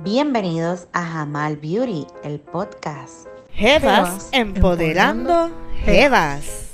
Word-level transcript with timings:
Bienvenidos 0.00 0.88
a 0.92 1.02
Jamal 1.02 1.56
Beauty, 1.56 2.06
el 2.22 2.40
podcast. 2.40 3.26
Jevas 3.50 4.28
empoderando 4.32 5.50
Jevas. 5.84 6.66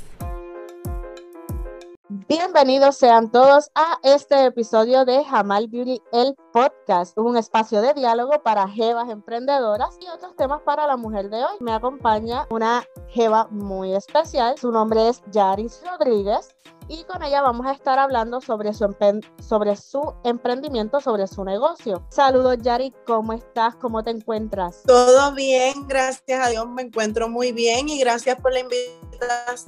Bienvenidos 2.28 2.96
sean 2.96 3.30
todos 3.30 3.70
a 3.74 3.98
este 4.02 4.46
episodio 4.46 5.04
de 5.04 5.24
Jamal 5.24 5.68
Beauty, 5.68 6.00
el 6.12 6.34
podcast, 6.52 7.16
un 7.18 7.36
espacio 7.36 7.80
de 7.82 7.94
diálogo 7.94 8.42
para 8.42 8.68
jevas 8.68 9.08
emprendedoras 9.10 9.98
y 10.00 10.08
otros 10.08 10.34
temas 10.36 10.60
para 10.62 10.86
la 10.86 10.96
mujer 10.96 11.30
de 11.30 11.44
hoy. 11.44 11.56
Me 11.60 11.72
acompaña 11.72 12.46
una 12.50 12.84
jeva 13.08 13.48
muy 13.50 13.94
especial, 13.94 14.56
su 14.58 14.72
nombre 14.72 15.08
es 15.08 15.22
Yaris 15.30 15.82
Rodríguez 15.84 16.54
y 16.88 17.04
con 17.04 17.22
ella 17.22 17.42
vamos 17.42 17.66
a 17.66 17.72
estar 17.72 17.98
hablando 17.98 18.40
sobre 18.40 18.72
su, 18.72 18.94
sobre 19.40 19.76
su 19.76 20.14
emprendimiento, 20.24 21.00
sobre 21.00 21.26
su 21.26 21.44
negocio. 21.44 22.06
Saludos 22.10 22.58
Yari, 22.60 22.92
¿cómo 23.06 23.32
estás? 23.32 23.76
¿Cómo 23.76 24.02
te 24.02 24.10
encuentras? 24.10 24.82
Todo 24.86 25.32
bien, 25.32 25.86
gracias 25.86 26.46
a 26.46 26.50
Dios 26.50 26.68
me 26.68 26.82
encuentro 26.82 27.28
muy 27.28 27.52
bien 27.52 27.88
y 27.88 27.98
gracias 27.98 28.40
por 28.40 28.52
la 28.52 28.60
invitación 28.60 29.12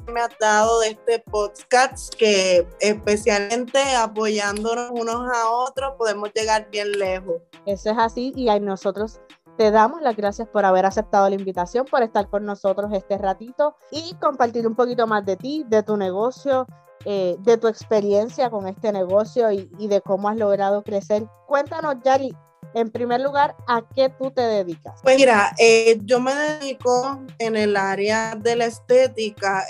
que 0.07 0.13
me 0.13 0.21
has 0.21 0.37
dado 0.41 0.81
de 0.81 0.89
este 0.89 1.21
podcast 1.21 2.15
que 2.15 2.67
especialmente 2.81 3.79
apoyándonos 3.97 4.91
unos 4.91 5.31
a 5.33 5.49
otros 5.49 5.95
podemos 5.97 6.31
llegar 6.35 6.69
bien 6.71 6.91
lejos. 6.93 7.37
Eso 7.67 7.91
es 7.91 7.99
así 7.99 8.33
y 8.35 8.49
a 8.49 8.59
nosotros 8.59 9.21
te 9.57 9.71
damos 9.71 10.03
las 10.03 10.17
gracias 10.17 10.49
por 10.49 10.65
haber 10.65 10.85
aceptado 10.87 11.29
la 11.29 11.37
invitación, 11.37 11.87
por 11.87 12.03
estar 12.03 12.29
con 12.29 12.45
nosotros 12.45 12.91
este 12.93 13.19
ratito 13.19 13.77
y 13.91 14.15
compartir 14.15 14.67
un 14.67 14.75
poquito 14.75 15.07
más 15.07 15.25
de 15.25 15.37
ti, 15.37 15.65
de 15.69 15.83
tu 15.83 15.97
negocio, 15.97 16.67
eh, 17.05 17.37
de 17.41 17.57
tu 17.59 17.69
experiencia 17.69 18.51
con 18.51 18.67
este 18.67 18.93
negocio 18.93 19.51
y, 19.53 19.69
de 19.79 20.01
cómo 20.01 20.29
has 20.29 20.37
logrado 20.37 20.83
crecer. 20.83 21.27
Cuéntanos, 21.47 21.97
Yari, 22.05 22.35
en 22.75 22.91
primer 22.91 23.21
lugar, 23.21 23.55
¿a 23.69 23.83
qué 23.95 24.09
tú 24.09 24.31
te 24.31 24.41
dedicas? 24.41 25.01
Pues 25.03 25.17
mira, 25.17 25.55
eh, 25.59 25.99
yo 26.05 26.19
me 26.21 26.35
dedico 26.35 27.21
en 27.39 27.57
el 27.57 27.77
área 27.77 28.35
de 28.35 28.57
la 28.57 28.65
estética, 28.67 29.65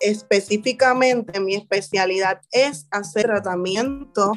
específicamente 0.00 1.40
mi 1.40 1.54
especialidad 1.54 2.40
es 2.52 2.86
hacer 2.90 3.24
tratamiento 3.24 4.32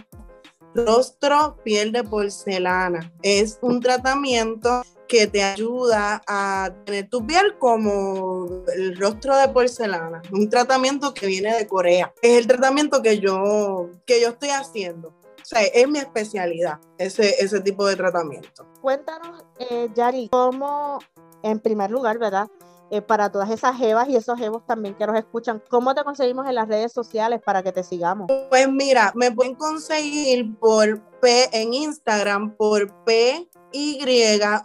rostro, 0.74 1.58
piel 1.64 1.92
de 1.92 2.03
porcelana. 2.03 3.14
Es 3.22 3.59
un 3.62 3.80
tratamiento 3.80 4.84
que 5.10 5.28
te 5.28 5.44
ayuda 5.44 6.22
a 6.28 6.70
tener 6.86 7.10
tu 7.10 7.26
piel 7.26 7.58
como 7.58 8.64
el 8.74 8.96
rostro 8.96 9.36
de 9.36 9.50
porcelana. 9.50 10.22
Un 10.32 10.48
tratamiento 10.50 11.14
que 11.14 11.26
viene 11.26 11.54
de 11.56 11.68
Corea. 11.68 12.14
Es 12.22 12.38
el 12.38 12.48
tratamiento 12.48 13.02
que 13.02 13.20
yo, 13.20 13.90
que 14.06 14.22
yo 14.22 14.30
estoy 14.30 14.50
haciendo. 14.50 15.10
O 15.10 15.46
sea, 15.50 15.64
es 15.64 15.88
mi 15.90 15.98
especialidad, 15.98 16.80
ese, 17.00 17.44
ese 17.44 17.60
tipo 17.60 17.88
de 17.88 17.96
tratamiento. 17.96 18.68
Cuéntanos, 18.82 19.44
eh, 19.58 19.90
Yari, 19.96 20.30
cómo, 20.30 21.00
en 21.42 21.60
primer 21.60 21.90
lugar, 21.90 22.20
¿verdad? 22.20 22.48
Eh, 22.92 23.02
para 23.04 23.32
todas 23.32 23.52
esas 23.52 23.78
jevas 23.78 24.09
y 24.09 24.16
esos 24.16 24.38
jevos 24.40 24.66
también 24.66 24.95
que 24.95 25.06
nos 25.06 25.16
escuchan, 25.16 25.62
¿cómo 25.70 25.94
te 25.94 26.04
conseguimos 26.04 26.48
en 26.48 26.56
las 26.56 26.68
redes 26.68 26.92
sociales 26.92 27.40
para 27.44 27.62
que 27.62 27.72
te 27.72 27.84
sigamos? 27.84 28.31
Pues 28.50 28.68
mira, 28.68 29.12
me 29.16 29.31
pueden 29.31 29.54
conseguir 29.54 30.58
por 30.58 31.00
P 31.22 31.50
en 31.52 31.73
Instagram 31.73 32.56
por 32.56 32.92
P 33.04 33.48
y 33.72 34.00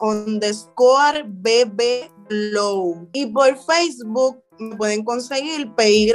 underscore 0.01 1.25
BB 1.27 2.11
Glow. 2.31 3.09
Y 3.13 3.27
por 3.27 3.59
Facebook 3.59 4.43
me 4.59 4.75
pueden 4.77 5.05
conseguir 5.05 5.75
PY 5.75 6.13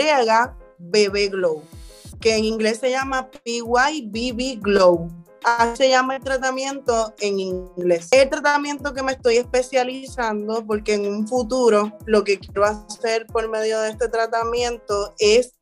BB 0.80 1.30
Glow, 1.30 1.62
que 2.20 2.38
en 2.38 2.46
inglés 2.46 2.80
se 2.80 2.90
llama 2.90 3.30
PYBB 3.44 4.62
Glow. 4.62 5.10
Así 5.44 5.78
se 5.78 5.90
llama 5.90 6.18
el 6.18 6.24
tratamiento 6.24 7.14
en 7.20 7.40
inglés. 7.40 8.10
El 8.12 8.30
tratamiento 8.30 8.94
que 8.94 9.04
me 9.04 9.14
estoy 9.14 9.38
especializando 9.38 10.66
porque 10.66 10.96
en 10.96 11.08
un 11.08 11.28
futuro 11.28 11.98
lo 12.06 12.24
que 12.24 12.40
quiero 12.40 12.66
hacer 12.66 13.26
por 13.28 13.50
medio 13.50 13.80
de 13.80 13.92
este 13.92 14.10
tratamiento 14.10 15.14
es, 15.18 15.54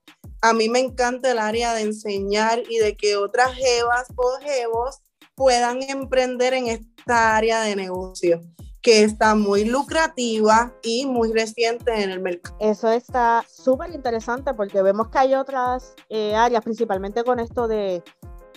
a 0.41 0.53
mí 0.53 0.69
me 0.69 0.79
encanta 0.79 1.31
el 1.31 1.39
área 1.39 1.73
de 1.73 1.81
enseñar 1.81 2.63
y 2.69 2.77
de 2.77 2.95
que 2.95 3.17
otras 3.17 3.53
jevas 3.53 4.07
o 4.15 4.39
jevos 4.41 5.01
puedan 5.35 5.83
emprender 5.83 6.53
en 6.53 6.67
esta 6.67 7.35
área 7.35 7.61
de 7.61 7.75
negocio 7.75 8.41
que 8.81 9.03
está 9.03 9.35
muy 9.35 9.65
lucrativa 9.65 10.73
y 10.81 11.05
muy 11.05 11.33
reciente 11.33 12.01
en 12.01 12.09
el 12.09 12.21
mercado. 12.21 12.55
Eso 12.59 12.89
está 12.89 13.44
súper 13.49 13.91
interesante 13.91 14.53
porque 14.53 14.81
vemos 14.81 15.09
que 15.09 15.17
hay 15.17 15.35
otras 15.35 15.94
eh, 16.09 16.33
áreas, 16.35 16.63
principalmente 16.63 17.23
con 17.25 17.39
esto 17.39 17.67
de, 17.67 18.01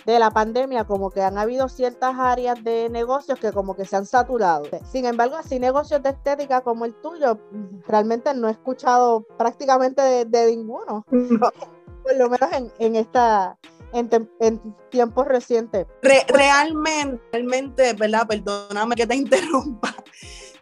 de 0.05 0.19
la 0.19 0.31
pandemia, 0.31 0.85
como 0.85 1.09
que 1.09 1.21
han 1.21 1.37
habido 1.37 1.69
ciertas 1.69 2.15
áreas 2.17 2.63
de 2.63 2.89
negocios 2.89 3.39
que 3.39 3.51
como 3.51 3.75
que 3.75 3.85
se 3.85 3.95
han 3.95 4.05
saturado. 4.05 4.63
Sin 4.91 5.05
embargo, 5.05 5.35
así 5.35 5.59
negocios 5.59 6.01
de 6.03 6.09
estética 6.09 6.61
como 6.61 6.85
el 6.85 6.93
tuyo, 6.95 7.39
realmente 7.87 8.33
no 8.33 8.47
he 8.47 8.51
escuchado 8.51 9.25
prácticamente 9.37 10.25
de, 10.25 10.55
ninguno. 10.55 11.05
Por 11.09 12.15
lo 12.15 12.29
menos 12.29 12.51
en, 12.51 12.71
en 12.79 12.95
esta, 12.95 13.57
en, 13.93 14.75
tiempos 14.89 15.27
recientes. 15.27 15.87
realmente, 16.27 17.21
realmente, 17.31 17.93
¿verdad? 17.93 18.27
Perdóname 18.27 18.95
que 18.95 19.07
te 19.07 19.15
interrumpa. 19.15 19.95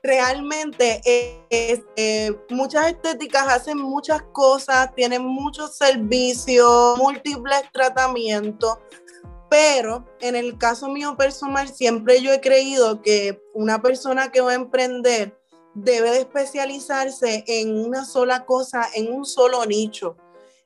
Realmente 0.02 1.02
eh, 1.50 2.32
muchas 2.50 2.88
estéticas 2.88 3.50
hacen 3.50 3.78
muchas 3.78 4.22
cosas, 4.32 4.96
tienen 4.96 5.26
muchos 5.26 5.76
servicios, 5.76 6.98
múltiples 6.98 7.64
tratamientos, 7.74 8.78
pero 9.50 10.06
en 10.20 10.36
el 10.36 10.58
caso 10.58 10.88
mío 10.90 11.18
personal 11.18 11.68
siempre 11.68 12.22
yo 12.22 12.32
he 12.32 12.42
creído 12.42 13.02
que 13.02 13.42
una 13.54 13.82
persona 13.82 14.32
que 14.32 14.42
va 14.42 14.52
a 14.52 14.56
emprender 14.56 15.38
debe 15.74 16.12
de 16.12 16.20
especializarse 16.20 17.44
en 17.48 17.78
una 17.78 18.06
sola 18.06 18.46
cosa, 18.46 18.88
en 18.94 19.12
un 19.12 19.26
solo 19.26 19.66
nicho 19.66 20.16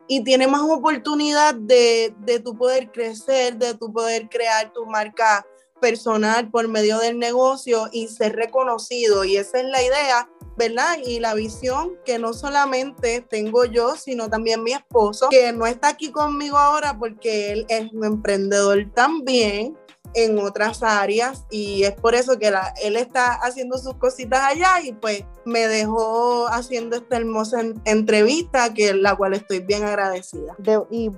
y 0.08 0.24
tiene 0.24 0.48
más 0.48 0.62
oportunidad 0.62 1.56
de, 1.56 2.14
de 2.20 2.40
tu 2.40 2.58
poder 2.58 2.92
crecer, 2.92 3.58
de 3.58 3.74
tu 3.74 3.92
poder 3.92 4.28
crear 4.30 4.74
tu 4.74 4.86
marca 4.86 5.46
personal 5.80 6.50
por 6.50 6.68
medio 6.68 6.98
del 7.00 7.20
negocio 7.20 7.90
y 7.92 8.08
ser 8.08 8.36
reconocido. 8.36 9.24
Y 9.26 9.38
esa 9.38 9.60
es 9.60 9.66
la 9.66 9.84
idea, 9.84 10.30
¿verdad? 10.58 10.98
Y 11.06 11.20
la 11.20 11.34
visión 11.34 11.98
que 12.06 12.20
no 12.20 12.34
solamente 12.34 13.22
tengo 13.22 13.66
yo, 13.66 13.96
sino 13.96 14.30
también 14.30 14.64
mi 14.64 14.74
esposo, 14.74 15.30
que 15.30 15.52
no 15.52 15.66
está 15.66 15.90
aquí 15.90 16.12
conmigo 16.12 16.58
ahora 16.58 16.98
porque 16.98 17.52
él 17.52 17.66
es 17.70 17.92
un 17.92 18.06
emprendedor 18.06 18.90
también 18.94 19.78
en 20.16 20.38
otras 20.38 20.84
áreas 20.84 21.46
y 21.50 21.84
es 21.84 21.94
por 21.94 22.16
eso 22.16 22.38
que 22.38 22.54
él 22.84 22.96
está 22.96 23.34
haciendo 23.34 23.78
sus 23.78 23.96
cositas 23.96 24.42
allá 24.44 24.82
y 24.84 24.94
pues 24.94 25.26
me 25.46 25.68
dejó 25.68 26.48
haciendo 26.48 26.96
esta 26.96 27.18
hermosa 27.18 27.62
entrevista 27.86 28.74
que 28.74 28.94
la 28.94 29.16
cual 29.16 29.34
estoy 29.34 29.60
bien 29.60 29.84
agradecida. 29.84 30.56
y 30.92 31.10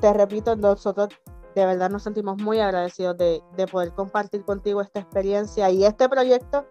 te 0.00 0.12
repito, 0.12 0.56
nosotros 0.56 1.10
de 1.54 1.66
verdad 1.66 1.90
nos 1.90 2.02
sentimos 2.02 2.38
muy 2.38 2.60
agradecidos 2.60 3.16
de, 3.18 3.42
poder 3.70 3.92
compartir 3.92 4.44
contigo 4.44 4.80
esta 4.80 5.00
experiencia 5.00 5.70
y 5.70 5.84
este 5.84 6.08
proyecto 6.08 6.66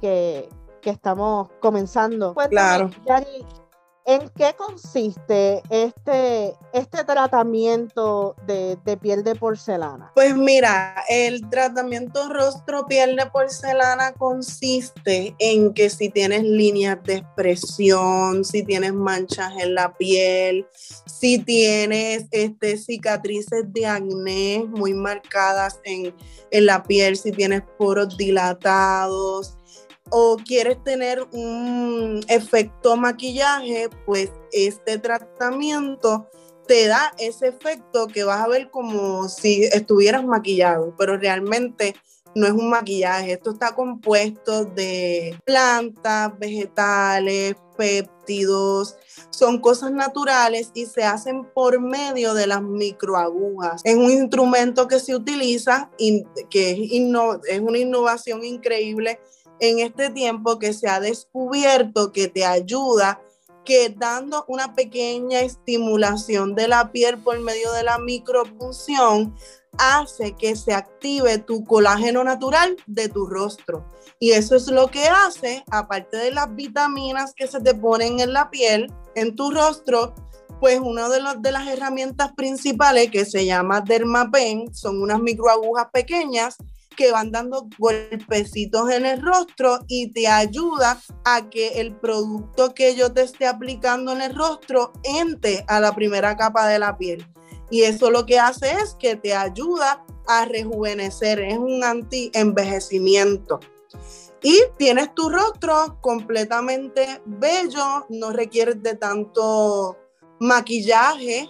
que, 0.00 0.48
estamos 0.90 1.48
comenzando. 1.60 2.34
claro. 2.48 2.90
¿En 4.04 4.28
qué 4.30 4.52
consiste 4.56 5.62
este, 5.70 6.56
este 6.72 7.04
tratamiento 7.04 8.34
de, 8.48 8.76
piel 9.00 9.22
de 9.22 9.36
porcelana? 9.36 10.10
Pues 10.16 10.34
mira, 10.34 11.04
el 11.08 11.48
tratamiento 11.48 12.28
rostro 12.28 12.84
piel 12.86 13.14
de 13.14 13.26
porcelana 13.26 14.12
consiste 14.12 15.36
en 15.38 15.72
que 15.72 15.88
si 15.88 16.08
tienes 16.08 16.42
líneas 16.42 16.98
de 17.04 17.18
expresión, 17.18 18.44
si 18.44 18.64
tienes 18.64 18.92
manchas 18.92 19.52
en 19.60 19.76
la 19.76 19.94
piel, 19.94 20.66
si 21.06 21.38
tienes 21.38 22.26
este, 22.32 22.78
cicatrices 22.78 23.72
de 23.72 23.86
acné 23.86 24.64
muy 24.68 24.94
marcadas 24.94 25.78
en, 25.84 26.12
en 26.50 26.66
la 26.66 26.82
piel, 26.82 27.16
si 27.16 27.30
tienes 27.30 27.62
poros 27.78 28.16
dilatados, 28.16 29.58
o 30.12 30.36
quieres 30.36 30.82
tener 30.84 31.26
un 31.32 32.20
efecto 32.28 32.96
maquillaje, 32.96 33.88
pues 34.04 34.30
este 34.52 34.98
tratamiento 34.98 36.28
te 36.66 36.86
da 36.86 37.14
ese 37.18 37.48
efecto 37.48 38.06
que 38.08 38.22
vas 38.22 38.40
a 38.40 38.48
ver 38.48 38.70
como 38.70 39.28
si 39.30 39.64
estuvieras 39.64 40.24
maquillado, 40.24 40.94
pero 40.98 41.16
realmente 41.16 41.94
no 42.34 42.46
es 42.46 42.52
un 42.52 42.68
maquillaje. 42.68 43.32
Esto 43.32 43.52
está 43.52 43.74
compuesto 43.74 44.66
de 44.66 45.38
plantas, 45.44 46.38
vegetales, 46.38 47.56
péptidos, 47.76 48.96
son 49.30 49.60
cosas 49.60 49.92
naturales 49.92 50.70
y 50.74 50.86
se 50.86 51.04
hacen 51.04 51.44
por 51.52 51.80
medio 51.80 52.34
de 52.34 52.46
las 52.46 52.62
microagujas. 52.62 53.80
Es 53.84 53.96
un 53.96 54.10
instrumento 54.10 54.86
que 54.86 55.00
se 55.00 55.14
utiliza 55.14 55.90
y 55.98 56.24
que 56.50 56.70
es, 56.72 57.60
una 57.60 57.78
innovación 57.78 58.44
increíble 58.44 59.18
en 59.62 59.78
este 59.78 60.10
tiempo 60.10 60.58
que 60.58 60.72
se 60.72 60.88
ha 60.88 60.98
descubierto 60.98 62.10
que 62.10 62.26
te 62.26 62.44
ayuda 62.44 63.22
que 63.64 63.94
dando 63.96 64.44
una 64.48 64.74
pequeña 64.74 65.38
estimulación 65.38 66.56
de 66.56 66.66
la 66.66 66.90
piel 66.90 67.18
por 67.18 67.38
medio 67.38 67.70
de 67.70 67.84
la 67.84 67.98
micropunción 67.98 69.36
hace 69.78 70.32
que 70.32 70.56
se 70.56 70.74
active 70.74 71.38
tu 71.38 71.64
colágeno 71.64 72.24
natural 72.24 72.76
de 72.88 73.08
tu 73.08 73.24
rostro. 73.26 73.86
Y 74.18 74.32
eso 74.32 74.56
es 74.56 74.66
lo 74.66 74.88
que 74.88 75.06
hace, 75.06 75.64
aparte 75.70 76.16
de 76.16 76.32
las 76.32 76.52
vitaminas 76.56 77.32
que 77.32 77.46
se 77.46 77.60
te 77.60 77.72
ponen 77.72 78.18
en 78.18 78.32
la 78.32 78.50
piel, 78.50 78.92
en 79.14 79.36
tu 79.36 79.52
rostro, 79.52 80.12
pues 80.58 80.80
una 80.80 81.08
de, 81.08 81.20
de 81.38 81.52
las 81.52 81.68
herramientas 81.68 82.32
principales 82.32 83.12
que 83.12 83.24
se 83.24 83.46
llama 83.46 83.80
Dermapen 83.80 84.74
son 84.74 85.00
unas 85.00 85.20
microagujas 85.20 85.86
pequeñas 85.92 86.56
que 86.96 87.12
van 87.12 87.30
dando 87.30 87.68
golpecitos 87.78 88.90
en 88.90 89.06
el 89.06 89.22
rostro 89.22 89.80
y 89.88 90.12
te 90.12 90.28
ayuda 90.28 91.00
a 91.24 91.48
que 91.50 91.80
el 91.80 91.96
producto 91.96 92.74
que 92.74 92.94
yo 92.94 93.12
te 93.12 93.22
esté 93.22 93.46
aplicando 93.46 94.12
en 94.12 94.22
el 94.22 94.34
rostro 94.34 94.92
entre 95.04 95.64
a 95.68 95.80
la 95.80 95.94
primera 95.94 96.36
capa 96.36 96.66
de 96.68 96.78
la 96.78 96.96
piel. 96.96 97.26
Y 97.70 97.82
eso 97.82 98.10
lo 98.10 98.26
que 98.26 98.38
hace 98.38 98.70
es 98.72 98.94
que 98.98 99.16
te 99.16 99.34
ayuda 99.34 100.04
a 100.26 100.44
rejuvenecer, 100.44 101.40
es 101.40 101.58
un 101.58 101.82
anti-envejecimiento. 101.82 103.60
Y 104.42 104.60
tienes 104.76 105.14
tu 105.14 105.28
rostro 105.28 105.98
completamente 106.00 107.22
bello, 107.24 108.06
no 108.08 108.32
requieres 108.32 108.82
de 108.82 108.96
tanto 108.96 109.96
maquillaje, 110.40 111.48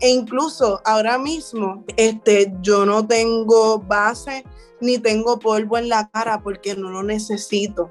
e 0.00 0.08
incluso 0.08 0.80
ahora 0.84 1.18
mismo 1.18 1.84
este, 1.96 2.52
yo 2.60 2.86
no 2.86 3.06
tengo 3.06 3.78
base 3.78 4.44
ni 4.80 4.98
tengo 4.98 5.38
polvo 5.38 5.78
en 5.78 5.88
la 5.88 6.08
cara 6.10 6.40
porque 6.42 6.76
no 6.76 6.90
lo 6.90 7.02
necesito. 7.02 7.90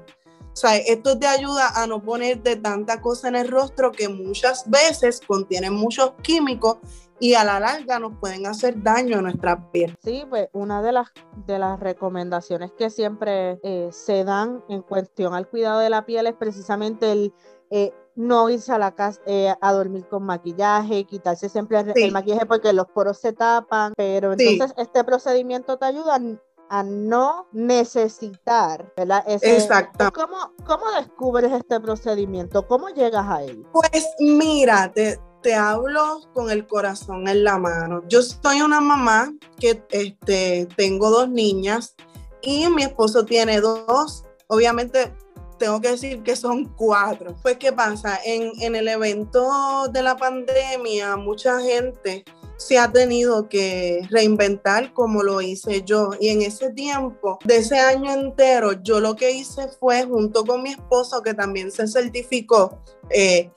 O 0.58 0.60
sea, 0.60 0.76
esto 0.76 1.16
te 1.16 1.26
ayuda 1.26 1.68
a 1.80 1.86
no 1.86 2.02
ponerte 2.02 2.56
tanta 2.56 3.00
cosa 3.00 3.28
en 3.28 3.36
el 3.36 3.48
rostro 3.48 3.92
que 3.92 4.08
muchas 4.08 4.68
veces 4.68 5.20
contienen 5.24 5.72
muchos 5.72 6.14
químicos 6.22 6.78
y 7.20 7.34
a 7.34 7.44
la 7.44 7.60
larga 7.60 7.98
nos 7.98 8.16
pueden 8.18 8.46
hacer 8.46 8.82
daño 8.82 9.18
a 9.18 9.22
nuestra 9.22 9.70
piel. 9.70 9.96
Sí, 10.02 10.24
pues 10.28 10.48
una 10.52 10.82
de 10.82 10.92
las, 10.92 11.08
de 11.46 11.58
las 11.58 11.78
recomendaciones 11.78 12.72
que 12.72 12.90
siempre 12.90 13.60
eh, 13.62 13.88
se 13.92 14.24
dan 14.24 14.64
en 14.68 14.82
cuestión 14.82 15.34
al 15.34 15.48
cuidado 15.48 15.80
de 15.80 15.90
la 15.90 16.06
piel 16.06 16.26
es 16.26 16.34
precisamente 16.34 17.12
el 17.12 17.32
eh, 17.70 17.92
no 18.18 18.50
irse 18.50 18.72
a 18.72 18.78
la 18.78 18.96
casa 18.96 19.20
eh, 19.26 19.54
a 19.60 19.72
dormir 19.72 20.04
con 20.08 20.24
maquillaje, 20.24 21.04
quitarse 21.04 21.48
siempre 21.48 21.78
el, 21.94 22.10
maquillaje 22.10 22.46
porque 22.46 22.72
los 22.72 22.88
poros 22.88 23.18
se 23.18 23.32
tapan, 23.32 23.92
pero 23.96 24.32
entonces 24.32 24.74
este 24.76 25.04
procedimiento 25.04 25.78
te 25.78 25.84
ayuda 25.84 26.20
a 26.68 26.82
no 26.82 27.46
necesitar, 27.52 28.92
¿verdad? 28.96 29.22
Exacto. 29.28 30.10
¿cómo, 30.12 30.52
¿Cómo 30.66 30.90
descubres 30.98 31.52
este 31.52 31.78
procedimiento? 31.78 32.66
¿Cómo 32.66 32.88
llegas 32.88 33.24
a 33.28 33.44
él? 33.44 33.64
Pues 33.72 34.08
mira, 34.18 34.90
te, 34.92 35.20
te 35.40 35.54
hablo 35.54 36.20
con 36.34 36.50
el 36.50 36.66
corazón 36.66 37.28
en 37.28 37.44
la 37.44 37.56
mano. 37.56 38.02
Yo 38.08 38.20
soy 38.22 38.62
una 38.62 38.80
mamá 38.80 39.32
que 39.60 39.86
este, 39.90 40.66
tengo 40.76 41.08
dos 41.10 41.28
niñas 41.30 41.94
y 42.42 42.68
mi 42.68 42.82
esposo 42.82 43.24
tiene 43.24 43.60
dos. 43.60 44.24
Obviamente 44.48 45.14
tengo 45.58 45.80
que 45.80 45.90
decir 45.90 46.22
que 46.22 46.36
son 46.36 46.64
cuatro. 46.64 47.36
Pues, 47.42 47.58
¿qué 47.58 47.72
pasa? 47.72 48.18
En, 48.24 48.52
en 48.60 48.76
el 48.76 48.88
evento 48.88 49.88
de 49.88 50.02
la 50.02 50.16
pandemia, 50.16 51.16
mucha 51.16 51.60
gente 51.60 52.24
se 52.58 52.76
ha 52.76 52.90
tenido 52.90 53.48
que 53.48 54.06
reinventar 54.10 54.92
como 54.92 55.22
lo 55.22 55.40
hice 55.40 55.82
yo. 55.84 56.10
Y 56.20 56.28
en 56.28 56.42
ese 56.42 56.70
tiempo, 56.70 57.38
de 57.44 57.58
ese 57.58 57.78
año 57.78 58.12
entero, 58.12 58.72
yo 58.82 59.00
lo 59.00 59.14
que 59.14 59.30
hice 59.30 59.68
fue, 59.80 60.04
junto 60.04 60.44
con 60.44 60.62
mi 60.62 60.70
esposo, 60.70 61.22
que 61.22 61.34
también 61.34 61.70
se 61.70 61.86
certificó, 61.86 62.82
eh, 63.10 63.50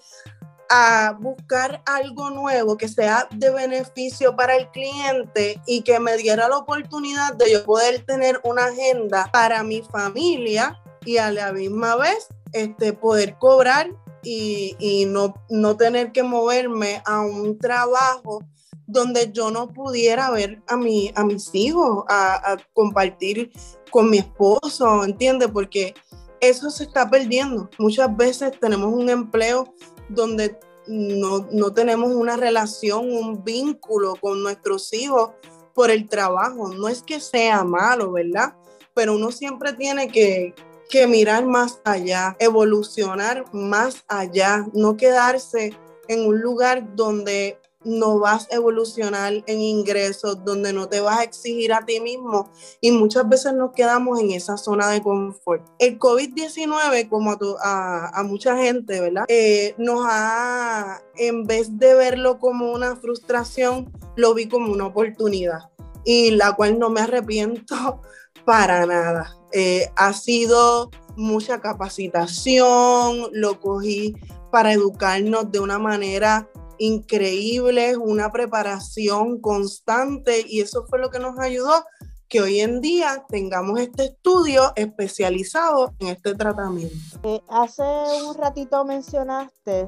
a 0.74 1.18
buscar 1.20 1.82
algo 1.86 2.30
nuevo 2.30 2.78
que 2.78 2.88
sea 2.88 3.28
de 3.36 3.52
beneficio 3.52 4.38
para 4.38 4.56
el 4.56 4.70
cliente 4.70 5.60
y 5.66 5.82
que 5.82 6.00
me 6.00 6.16
diera 6.16 6.48
la 6.48 6.60
oportunidad 6.60 7.34
de 7.34 7.52
yo 7.52 7.66
poder 7.66 8.06
tener 8.06 8.40
una 8.46 8.66
agenda 8.66 9.30
para 9.34 9.64
mi 9.64 9.82
familia 9.82 10.82
y 11.06 11.18
a 11.18 11.32
la 11.32 11.52
misma 11.52 11.96
vez 11.96 12.28
este, 12.54 12.94
poder 12.94 13.38
cobrar 13.38 13.90
y, 14.24 14.76
y 14.80 15.06
no, 15.06 15.34
no 15.50 15.78
tener 15.78 16.12
que 16.12 16.24
moverme 16.24 17.02
a 17.06 17.22
un 17.22 17.58
trabajo 17.58 18.44
donde 18.92 19.32
yo 19.32 19.52
no 19.52 19.70
pudiera 19.70 20.30
ver 20.32 20.62
a, 20.68 20.76
mi, 20.76 21.12
a 21.16 21.24
mis 21.24 21.50
hijos, 21.54 22.04
a, 22.10 22.58
compartir 22.74 23.52
con 23.90 24.10
mi 24.10 24.18
esposo, 24.20 25.04
¿entiendes? 25.04 25.50
Porque 25.52 25.94
eso 26.42 26.70
se 26.70 26.84
está 26.84 27.10
perdiendo. 27.10 27.70
Muchas 27.80 28.16
veces 28.16 28.52
tenemos 28.60 28.94
un 28.94 29.10
empleo 29.10 29.74
donde 30.10 30.60
no, 30.88 31.48
no, 31.52 31.74
tenemos 31.74 32.12
una 32.12 32.36
relación, 32.36 33.12
un 33.12 33.44
vínculo 33.44 34.16
con 34.20 34.44
nuestros 34.44 34.92
hijos 34.94 35.32
por 35.74 35.90
el 35.90 36.10
trabajo. 36.10 36.74
No 36.74 36.90
es 36.90 37.02
que 37.02 37.22
sea 37.22 37.64
malo, 37.64 38.12
¿verdad? 38.12 38.56
Pero 38.94 39.16
uno 39.16 39.32
siempre 39.32 39.72
tiene 39.74 40.10
que, 40.10 40.54
que 40.92 41.08
mirar 41.08 41.46
más 41.46 41.82
allá, 41.84 42.36
evolucionar 42.38 43.46
más 43.54 44.04
allá, 44.08 44.68
no 44.74 44.98
quedarse 44.98 45.74
en 46.08 46.28
un 46.28 46.42
lugar 46.42 46.96
donde 46.96 47.58
no 47.84 48.20
vas 48.20 48.48
a 48.52 48.56
evolucionar 48.56 49.34
en 49.48 49.62
ingresos, 49.62 50.44
donde 50.46 50.74
no 50.74 50.88
te 50.88 51.00
vas 51.00 51.20
a 51.20 51.24
exigir 51.24 51.74
a 51.74 51.84
ti 51.86 52.00
mismo 52.00 52.52
y 52.80 52.92
muchas 52.92 53.28
veces 53.28 53.54
nos 53.54 53.72
quedamos 53.72 54.20
en 54.20 54.32
esa 54.32 54.58
zona 54.58 54.90
de 54.90 55.02
confort. 55.02 55.66
El 55.80 55.98
COVID-19, 55.98 57.10
como 57.10 57.36
a, 57.64 58.24
mucha 58.24 58.58
gente, 58.58 59.00
¿verdad? 59.02 59.26
Eh, 59.30 59.74
nos 59.78 60.06
ha, 60.06 61.02
en 61.16 61.46
vez 61.46 61.80
de 61.80 61.96
verlo 61.96 62.38
como 62.38 62.72
una 62.72 62.98
frustración, 62.98 63.92
lo 64.16 64.34
vi 64.34 64.48
como 64.48 64.72
una 64.72 64.88
oportunidad 64.88 65.70
y 66.04 66.32
la 66.32 66.54
cual 66.54 66.78
no 66.78 66.90
me 66.90 67.02
arrepiento 67.02 68.02
para 68.46 68.86
nada. 68.86 69.41
Eh, 69.54 69.92
ha 69.96 70.14
sido 70.14 70.90
mucha 71.16 71.60
capacitación, 71.60 73.30
lo 73.32 73.60
cogí 73.60 74.16
para 74.52 74.74
educarnos 74.74 75.52
de 75.52 75.60
una 75.60 75.80
manera 75.80 76.50
increíble, 76.78 77.96
una 77.98 78.32
preparación 78.32 79.40
constante 79.40 80.46
y 80.48 80.62
eso 80.62 80.86
fue 80.88 81.00
lo 81.00 81.10
que 81.10 81.20
nos 81.20 81.38
ayudó 81.40 81.86
que 82.32 82.42
hoy 82.42 82.62
en 82.62 82.80
día 82.80 83.26
tengamos 83.28 83.78
este 83.80 84.06
estudio 84.06 84.72
especializado 84.78 85.94
en 86.00 86.08
este 86.08 86.34
tratamiento. 86.34 86.96
Eh, 87.24 87.42
hace 87.50 87.84
un 88.26 88.36
ratito 88.36 88.86
mencionaste 88.86 89.88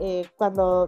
eh, 0.00 0.28
cuando 0.36 0.86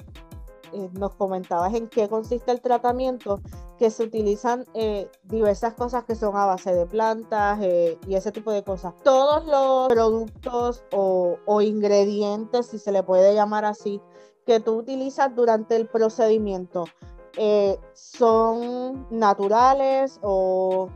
nos 0.93 1.15
comentabas 1.15 1.75
en 1.75 1.89
qué 1.89 2.09
consiste 2.09 2.51
el 2.51 2.61
tratamiento, 2.61 3.41
que 3.79 3.91
se 3.91 4.05
utilizan 4.05 4.65
eh, 4.75 5.11
diversas 5.25 5.75
cosas 5.75 6.05
que 6.05 6.15
son 6.15 6.37
a 6.37 6.47
base 6.47 6.75
de 6.75 6.87
plantas 6.87 7.59
eh, 7.63 7.99
y 8.07 8.15
ese 8.15 8.33
tipo 8.33 8.51
de 8.53 8.63
cosas. 8.63 8.95
Todos 9.05 9.47
los 9.47 9.89
productos 9.89 10.85
o, 10.93 11.37
o, 11.45 11.61
ingredientes, 11.63 12.67
si 12.67 12.79
se 12.79 12.93
le 12.93 13.03
puede 13.03 13.35
llamar 13.35 13.65
así, 13.65 14.01
que 14.47 14.61
tú 14.61 14.77
utilizas 14.77 15.35
durante 15.35 15.77
el 15.77 15.87
procedimiento, 15.87 16.85
eh, 17.37 17.79
¿son 17.93 19.07
naturales 19.11 20.19
o 20.23 20.89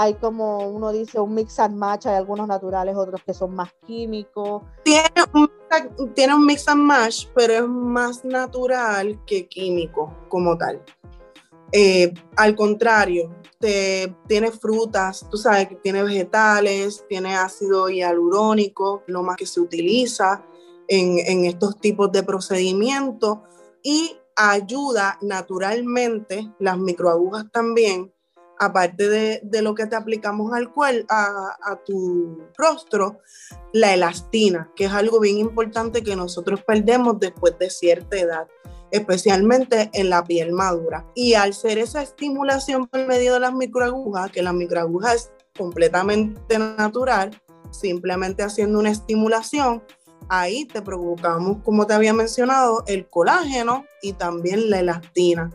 hay 0.00 0.14
como 0.14 0.58
uno 0.68 0.92
dice 0.92 1.18
un 1.18 1.34
mix 1.34 1.58
and 1.58 1.74
match, 1.74 2.06
hay 2.06 2.14
algunos 2.14 2.46
naturales, 2.46 2.94
otros 2.94 3.20
que 3.26 3.34
son 3.34 3.52
más 3.56 3.70
químicos? 3.84 4.62
Tiene 4.84 5.08
un, 5.34 5.50
tiene 6.14 6.36
un 6.36 6.46
mix 6.46 6.68
and 6.68 6.82
match, 6.82 7.26
pero 7.34 7.52
es 7.54 7.68
más 7.68 8.24
natural 8.24 9.20
que 9.26 9.48
químico 9.48 10.14
como 10.28 10.56
tal. 10.56 10.80
Eh, 11.72 12.14
al 12.36 12.54
contrario, 12.54 13.34
te, 13.58 14.14
tiene 14.28 14.52
frutas, 14.52 15.26
tú 15.28 15.36
sabes 15.36 15.66
que 15.66 15.74
tiene 15.74 16.04
vegetales, 16.04 17.04
tiene 17.08 17.34
ácido 17.34 17.88
hialurónico, 17.88 19.02
lo 19.08 19.24
más 19.24 19.36
que 19.36 19.46
se 19.46 19.60
utiliza 19.60 20.46
en, 20.86 21.18
en 21.26 21.44
estos 21.44 21.76
tipos 21.80 22.12
de 22.12 22.22
procedimientos 22.22 23.38
y 23.82 24.16
ayuda 24.36 25.18
naturalmente, 25.22 26.48
las 26.60 26.78
microagujas 26.78 27.46
también, 27.50 28.12
aparte 28.58 29.08
de, 29.08 29.40
de, 29.42 29.62
lo 29.62 29.74
que 29.74 29.86
te 29.86 29.96
aplicamos 29.96 30.52
al 30.52 30.72
cuerpo, 30.72 31.06
a, 31.10 31.56
a, 31.62 31.76
tu 31.84 32.42
rostro, 32.56 33.20
la 33.72 33.94
elastina, 33.94 34.70
que 34.74 34.86
es 34.86 34.92
algo 34.92 35.20
bien 35.20 35.38
importante 35.38 36.02
que 36.02 36.16
nosotros 36.16 36.62
perdemos 36.64 37.18
después 37.20 37.58
de 37.58 37.70
cierta 37.70 38.16
edad 38.16 38.48
especialmente 38.90 39.90
en 39.92 40.10
la 40.10 40.24
piel 40.24 40.52
madura. 40.52 41.06
Y 41.14 41.34
al 41.34 41.54
ser 41.54 41.78
esa 41.78 42.02
estimulación 42.02 42.86
por 42.86 43.06
medio 43.06 43.34
de 43.34 43.40
las 43.40 43.52
microagujas, 43.52 44.30
que 44.30 44.42
la 44.42 44.52
microaguja 44.52 45.14
es 45.14 45.30
completamente 45.56 46.58
natural, 46.58 47.30
simplemente 47.70 48.42
haciendo 48.42 48.78
una 48.78 48.90
estimulación, 48.90 49.82
ahí 50.28 50.64
te 50.66 50.82
provocamos, 50.82 51.58
como 51.64 51.86
te 51.86 51.94
había 51.94 52.12
mencionado, 52.12 52.84
el 52.86 53.08
colágeno 53.08 53.84
y 54.02 54.12
también 54.14 54.70
la 54.70 54.80
elastina. 54.80 55.50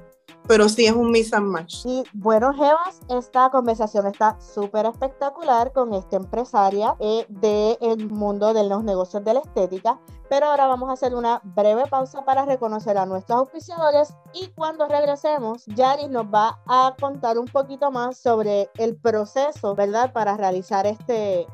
Pero 0.48 0.70
sí 0.70 0.86
es 0.86 0.94
un 0.94 1.12
miss 1.12 1.34
and 1.34 1.48
match. 1.48 1.86
Y 1.86 2.04
bueno, 2.14 2.54
Jebas, 2.54 3.02
esta 3.10 3.50
conversación 3.50 4.08
está 4.08 4.40
súper 4.40 4.86
espectacular 4.86 5.72
con 5.72 5.94
esta 5.94 6.18
empresaria 6.18 6.96
eh, 7.00 7.26
del 7.30 8.10
mundo 8.10 8.54
de 8.54 8.64
los 8.64 8.84
negocios 8.84 9.24
de 9.24 9.36
la 9.36 9.40
estética. 9.40 10.00
Pero 10.30 10.48
ahora 10.48 10.68
vamos 10.68 10.90
a 10.90 10.94
hacer 10.94 11.14
una 11.14 11.42
breve 11.44 11.86
pausa 11.88 12.26
para 12.26 12.46
reconocer 12.46 12.98
a 12.98 13.06
nuestros 13.06 13.40
auspiciadores 13.40 14.14
y 14.34 14.48
cuando 14.56 14.88
regresemos, 14.88 15.66
Yaris 15.68 16.10
nos 16.10 16.26
va 16.26 16.60
a 16.66 16.96
contar 17.00 17.38
un 17.38 17.46
poquito 17.46 17.92
más 17.92 18.18
sobre 18.18 18.70
el 18.78 18.96
proceso, 18.96 19.76
¿verdad? 19.76 20.12
Para 20.12 20.36
realizar 20.36 20.88
este, 20.88 21.46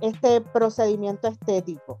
este 0.00 0.40
procedimiento 0.40 1.28
estético. 1.28 2.00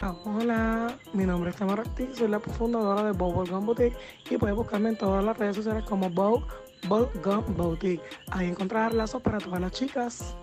Hola, 0.00 0.96
mi 1.12 1.24
nombre 1.24 1.50
es 1.50 1.56
Tamara 1.56 1.82
Ortiz, 1.82 2.18
soy 2.18 2.28
la 2.28 2.38
fundadora 2.38 3.02
de 3.02 3.12
Bubblegum 3.12 3.66
Boutique 3.66 3.96
y 4.30 4.36
puedes 4.36 4.54
buscarme 4.54 4.90
en 4.90 4.96
todas 4.96 5.24
las 5.24 5.36
redes 5.36 5.56
sociales 5.56 5.84
como 5.84 6.08
Bubblegum 6.08 7.56
Boutique. 7.56 8.02
Ahí 8.30 8.46
encontrarás 8.46 8.94
lazos 8.94 9.20
para 9.22 9.38
todas 9.38 9.60
las 9.60 9.72
chicas. 9.72 10.36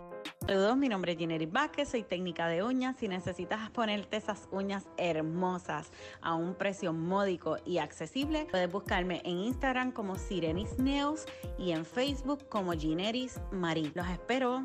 Saludos, 0.47 0.77
mi 0.77 0.89
nombre 0.89 1.13
es 1.13 1.17
Jenny 1.17 1.43
Vázquez, 1.47 1.89
soy 1.89 2.03
técnica 2.03 2.47
de 2.47 2.61
uñas. 2.61 2.97
Si 2.97 3.07
necesitas 3.07 3.67
ponerte 3.71 4.17
esas 4.17 4.47
uñas 4.51 4.87
hermosas 4.95 5.91
a 6.21 6.35
un 6.35 6.53
precio 6.53 6.93
módico 6.93 7.57
y 7.65 7.79
accesible, 7.79 8.45
puedes 8.51 8.71
buscarme 8.71 9.23
en 9.25 9.39
Instagram 9.39 9.91
como 9.91 10.15
Sirenis 10.15 10.77
Nails 10.77 11.25
y 11.57 11.71
en 11.71 11.83
Facebook 11.83 12.47
como 12.47 12.73
Gineris 12.73 13.41
Marie. 13.51 13.91
Los 13.95 14.07
espero. 14.07 14.61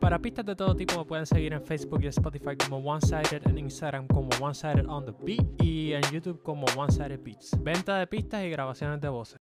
Para 0.00 0.18
pistas 0.18 0.46
de 0.46 0.56
todo 0.56 0.74
tipo 0.74 0.98
me 0.98 1.04
pueden 1.04 1.26
seguir 1.26 1.52
en 1.52 1.62
Facebook 1.62 2.02
y 2.02 2.06
Spotify 2.06 2.56
como 2.56 2.78
One 2.78 3.02
Sided, 3.02 3.46
en 3.46 3.58
Instagram 3.58 4.06
como 4.06 4.30
One 4.40 4.54
Sided 4.54 4.86
on 4.88 5.04
the 5.04 5.12
Beat 5.22 5.62
y 5.62 5.92
en 5.92 6.02
YouTube 6.10 6.42
como 6.42 6.64
One 6.74 6.90
Sided 6.90 7.20
Beats. 7.22 7.54
Venta 7.62 7.98
de 7.98 8.06
pistas 8.06 8.44
y 8.44 8.48
grabaciones 8.48 8.98
de 9.02 9.10
voces. 9.10 9.45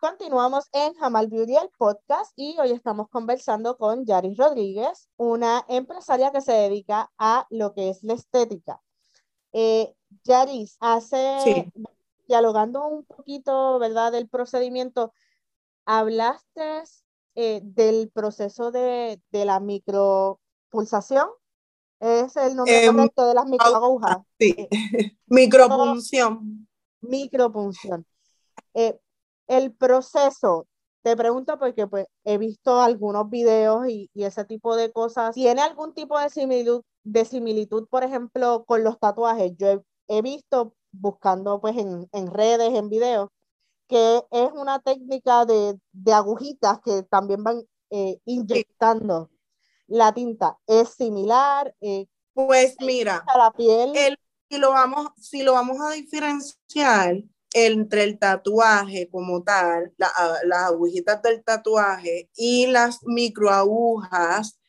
Continuamos 0.00 0.70
en 0.72 0.94
Jamal 0.94 1.28
Beauty, 1.28 1.56
el 1.56 1.68
podcast, 1.76 2.32
y 2.34 2.56
hoy 2.58 2.70
estamos 2.70 3.10
conversando 3.10 3.76
con 3.76 4.06
Yaris 4.06 4.38
Rodríguez, 4.38 5.10
una 5.18 5.62
empresaria 5.68 6.32
que 6.32 6.40
se 6.40 6.52
dedica 6.52 7.12
a 7.18 7.46
lo 7.50 7.74
que 7.74 7.90
es 7.90 8.02
la 8.02 8.14
estética. 8.14 8.80
Eh, 9.52 9.94
Yaris, 10.24 10.78
hace, 10.80 11.70
dialogando 12.26 12.86
un 12.86 13.04
poquito, 13.04 13.78
¿verdad?, 13.78 14.10
del 14.10 14.26
procedimiento, 14.26 15.12
hablaste 15.84 16.84
eh, 17.34 17.60
del 17.62 18.10
proceso 18.10 18.70
de, 18.70 19.20
de, 19.30 19.44
la 19.44 19.60
micropulsación. 19.60 21.28
Es 21.98 22.36
el 22.36 22.56
nombre 22.56 22.86
em, 22.86 22.96
correcto 22.96 23.26
de 23.26 23.34
las 23.34 23.44
microagujas. 23.44 24.16
Sí, 24.38 24.54
eh, 24.56 24.70
micropunción. 25.26 26.66
Micropunción. 27.02 28.06
Eh, 28.72 28.98
el 29.50 29.74
proceso, 29.74 30.68
te 31.02 31.16
pregunto 31.16 31.58
porque 31.58 31.86
pues, 31.88 32.06
he 32.24 32.38
visto 32.38 32.80
algunos 32.80 33.28
videos 33.28 33.88
y, 33.88 34.08
ese 34.14 34.44
tipo 34.44 34.76
de 34.76 34.92
cosas. 34.92 35.34
¿Tiene 35.34 35.60
algún 35.60 35.92
tipo 35.92 36.18
de 36.18 36.30
similitud, 36.30 36.82
de 37.02 37.24
similitud, 37.24 37.88
por 37.88 38.04
ejemplo, 38.04 38.64
con 38.64 38.84
los 38.84 38.98
tatuajes? 39.00 39.52
Yo 39.56 39.82
he, 40.06 40.22
visto 40.22 40.74
buscando 40.92 41.60
pues 41.60 41.76
en, 41.76 42.32
redes, 42.32 42.72
en 42.74 42.88
videos, 42.88 43.28
que 43.88 44.22
es 44.30 44.52
una 44.52 44.78
técnica 44.78 45.44
de, 45.46 45.78
agujitas 46.12 46.80
que 46.84 47.02
también 47.02 47.42
van 47.42 47.62
eh, 47.90 48.20
inyectando 48.24 49.30
la 49.88 50.12
tinta. 50.14 50.58
¿Es 50.66 50.90
similar? 50.90 51.74
Eh, 51.80 52.06
pues 52.34 52.76
mira, 52.78 53.24
la 53.36 53.50
piel. 53.50 54.16
si, 54.48 54.58
lo 54.58 54.70
vamos, 54.70 55.08
si 55.16 55.42
lo 55.42 55.54
vamos 55.54 55.80
a 55.80 55.90
diferenciar, 55.90 57.16
entre 57.52 58.04
el 58.04 58.18
tatuaje 58.18 59.08
como 59.10 59.42
tal, 59.42 59.92
las 59.96 60.62
agujitas 60.64 61.20
del 61.22 61.42
tatuaje 61.42 62.30
y 62.36 62.66
las 62.66 63.00
microagujas, 63.04 64.60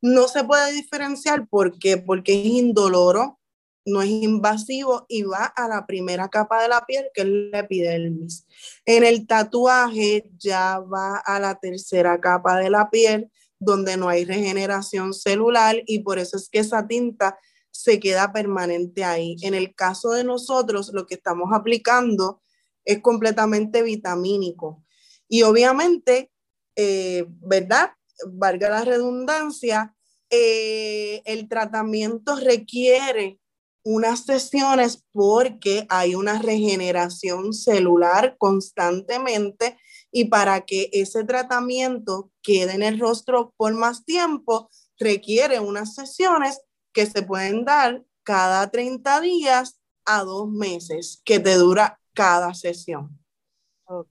no 0.00 0.28
se 0.28 0.44
puede 0.44 0.72
diferenciar 0.72 1.48
porque 1.48 1.96
porque 1.96 2.38
es 2.38 2.46
indoloro, 2.46 3.40
no 3.86 4.02
es 4.02 4.10
invasivo 4.10 5.06
y 5.08 5.22
va 5.22 5.44
a 5.44 5.68
la 5.68 5.86
primera 5.86 6.28
capa 6.28 6.62
de 6.62 6.68
la 6.68 6.84
piel 6.86 7.06
que 7.14 7.22
es 7.22 7.28
la 7.28 7.60
epidermis. 7.60 8.46
En 8.84 9.04
el 9.04 9.26
tatuaje 9.26 10.30
ya 10.38 10.78
va 10.80 11.18
a 11.18 11.40
la 11.40 11.58
tercera 11.58 12.20
capa 12.20 12.58
de 12.58 12.70
la 12.70 12.90
piel 12.90 13.30
donde 13.58 13.96
no 13.96 14.08
hay 14.08 14.24
regeneración 14.24 15.14
celular 15.14 15.76
y 15.86 16.00
por 16.00 16.18
eso 16.18 16.36
es 16.36 16.48
que 16.48 16.58
esa 16.58 16.86
tinta 16.86 17.38
se 17.74 17.98
queda 17.98 18.32
permanente 18.32 19.04
ahí. 19.04 19.36
En 19.42 19.52
el 19.52 19.74
caso 19.74 20.10
de 20.10 20.22
nosotros, 20.22 20.92
lo 20.94 21.06
que 21.06 21.16
estamos 21.16 21.50
aplicando 21.52 22.40
es 22.84 23.00
completamente 23.00 23.82
vitamínico. 23.82 24.84
Y 25.28 25.42
obviamente, 25.42 26.30
eh, 26.76 27.26
¿verdad? 27.28 27.90
Valga 28.28 28.70
la 28.70 28.84
redundancia, 28.84 29.94
eh, 30.30 31.22
el 31.24 31.48
tratamiento 31.48 32.36
requiere 32.36 33.40
unas 33.82 34.24
sesiones 34.24 35.04
porque 35.12 35.84
hay 35.90 36.14
una 36.14 36.40
regeneración 36.40 37.52
celular 37.52 38.36
constantemente 38.38 39.76
y 40.12 40.26
para 40.26 40.64
que 40.64 40.90
ese 40.92 41.24
tratamiento 41.24 42.30
quede 42.40 42.72
en 42.72 42.82
el 42.84 43.00
rostro 43.00 43.52
por 43.56 43.74
más 43.74 44.04
tiempo, 44.04 44.70
requiere 44.96 45.58
unas 45.58 45.94
sesiones 45.94 46.60
que 46.94 47.04
se 47.04 47.22
pueden 47.22 47.66
dar 47.66 48.02
cada 48.22 48.70
30 48.70 49.20
días 49.20 49.78
a 50.06 50.22
dos 50.22 50.48
meses, 50.48 51.20
que 51.24 51.40
te 51.40 51.56
dura 51.56 52.00
cada 52.14 52.54
sesión. 52.54 53.18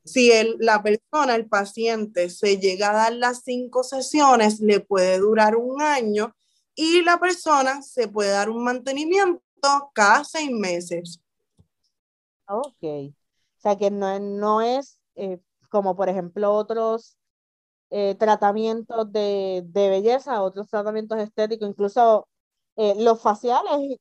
Si 0.04 0.32
el, 0.32 0.58
la 0.60 0.84
persona, 0.84 1.34
el 1.34 1.48
paciente, 1.48 2.30
se 2.30 2.58
llega 2.58 2.92
a 2.92 2.94
dar 2.94 3.14
las 3.14 3.42
cinco 3.44 3.84
sesiones, 3.84 4.60
le 4.60 4.82
puede 4.82 5.18
durar 5.18 5.56
un 5.56 5.82
año 5.82 6.36
y 6.76 7.02
la 7.02 7.20
persona 7.20 7.82
se 7.82 8.08
puede 8.08 8.30
dar 8.30 8.52
un 8.52 8.64
mantenimiento 8.64 9.42
cada 9.94 10.24
seis 10.24 10.52
meses. 10.52 11.20
Ok. 12.48 12.84
O 12.84 13.62
sea 13.62 13.78
que 13.78 13.90
no, 13.90 14.20
no 14.20 14.62
es 14.62 15.00
eh, 15.16 15.40
como, 15.70 15.96
por 15.96 16.10
ejemplo, 16.10 16.54
otros 16.54 17.18
eh, 17.90 18.16
tratamientos 18.16 19.12
de, 19.12 19.64
de, 19.66 19.90
belleza, 19.90 20.42
otros 20.44 20.70
tratamientos 20.70 21.20
estéticos, 21.20 21.70
incluso 21.70 22.28
eh, 22.76 22.96
los 22.98 23.22
faciales, 23.22 23.98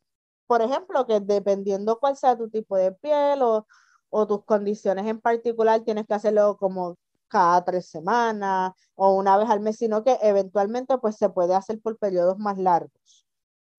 por 0.47 0.63
ejemplo, 0.63 1.07
que 1.07 1.21
dependiendo 1.21 1.99
cuál 1.99 2.17
sea 2.17 2.37
tu 2.37 2.49
tipo 2.51 2.77
de 2.77 2.93
piel 2.93 3.43
o, 3.43 3.67
o 4.11 4.27
tus 4.27 4.45
condiciones 4.45 5.07
en 5.07 5.21
particular, 5.21 5.83
tienes 5.85 6.07
que 6.07 6.15
hacerlo 6.15 6.57
como 6.59 6.97
cada 7.29 7.65
tres 7.65 7.87
semanas 7.87 8.73
o 8.95 9.15
una 9.15 9.39
vez 9.39 9.49
al 9.49 9.61
mes, 9.61 9.77
sino 9.79 10.05
que 10.05 10.19
eventualmente 10.23 10.99
pues 10.99 11.17
se 11.17 11.31
puede 11.31 11.55
hacer 11.55 11.81
por 11.81 11.99
periodos 11.99 12.39
más 12.39 12.59
largos. 12.59 13.27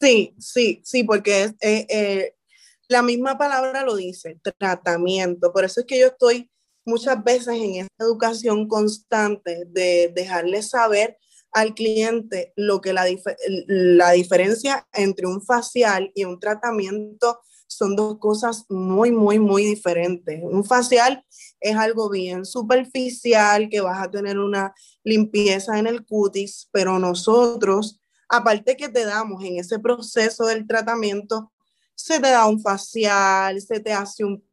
Sí, 0.01 0.35
sí, 0.39 0.81
sí, 0.83 1.03
porque 1.03 1.53
eh, 1.61 1.85
eh, 1.87 2.35
la 2.87 3.03
misma 3.03 3.37
palabra 3.37 3.83
lo 3.83 3.95
dice, 3.95 4.39
tratamiento. 4.57 5.53
Por 5.53 5.63
eso 5.63 5.81
es 5.81 5.85
que 5.85 5.99
yo 5.99 6.07
estoy 6.07 6.51
muchas 6.83 7.23
veces 7.23 7.55
en 7.55 7.75
esta 7.75 8.03
educación 8.03 8.67
constante 8.67 9.65
de 9.67 10.11
dejarle 10.13 10.61
saber 10.61 11.17
al 11.53 11.73
cliente 11.73 12.53
lo 12.55 12.81
que 12.81 12.93
la, 12.93 13.05
la 13.67 14.11
diferencia 14.11 14.87
entre 14.93 15.27
un 15.27 15.41
facial 15.41 16.11
y 16.15 16.25
un 16.25 16.39
tratamiento 16.39 17.39
son 17.67 17.95
dos 17.95 18.17
cosas 18.19 18.65
muy, 18.69 19.11
muy, 19.11 19.39
muy 19.39 19.65
diferentes. 19.65 20.39
Un 20.43 20.63
facial 20.63 21.25
es 21.59 21.75
algo 21.75 22.09
bien 22.09 22.45
superficial, 22.45 23.69
que 23.69 23.81
vas 23.81 24.01
a 24.01 24.11
tener 24.11 24.37
una 24.37 24.73
limpieza 25.03 25.77
en 25.79 25.87
el 25.87 26.05
cutis, 26.05 26.69
pero 26.71 26.99
nosotros, 26.99 27.99
aparte 28.29 28.77
que 28.77 28.89
te 28.89 29.05
damos 29.05 29.43
en 29.43 29.57
ese 29.57 29.79
proceso 29.79 30.45
del 30.45 30.67
tratamiento, 30.67 31.51
se 31.95 32.19
te 32.19 32.29
da 32.29 32.47
un 32.47 32.61
facial, 32.61 33.61
se 33.61 33.79
te 33.79 33.93
hace 33.93 34.23
un 34.23 34.43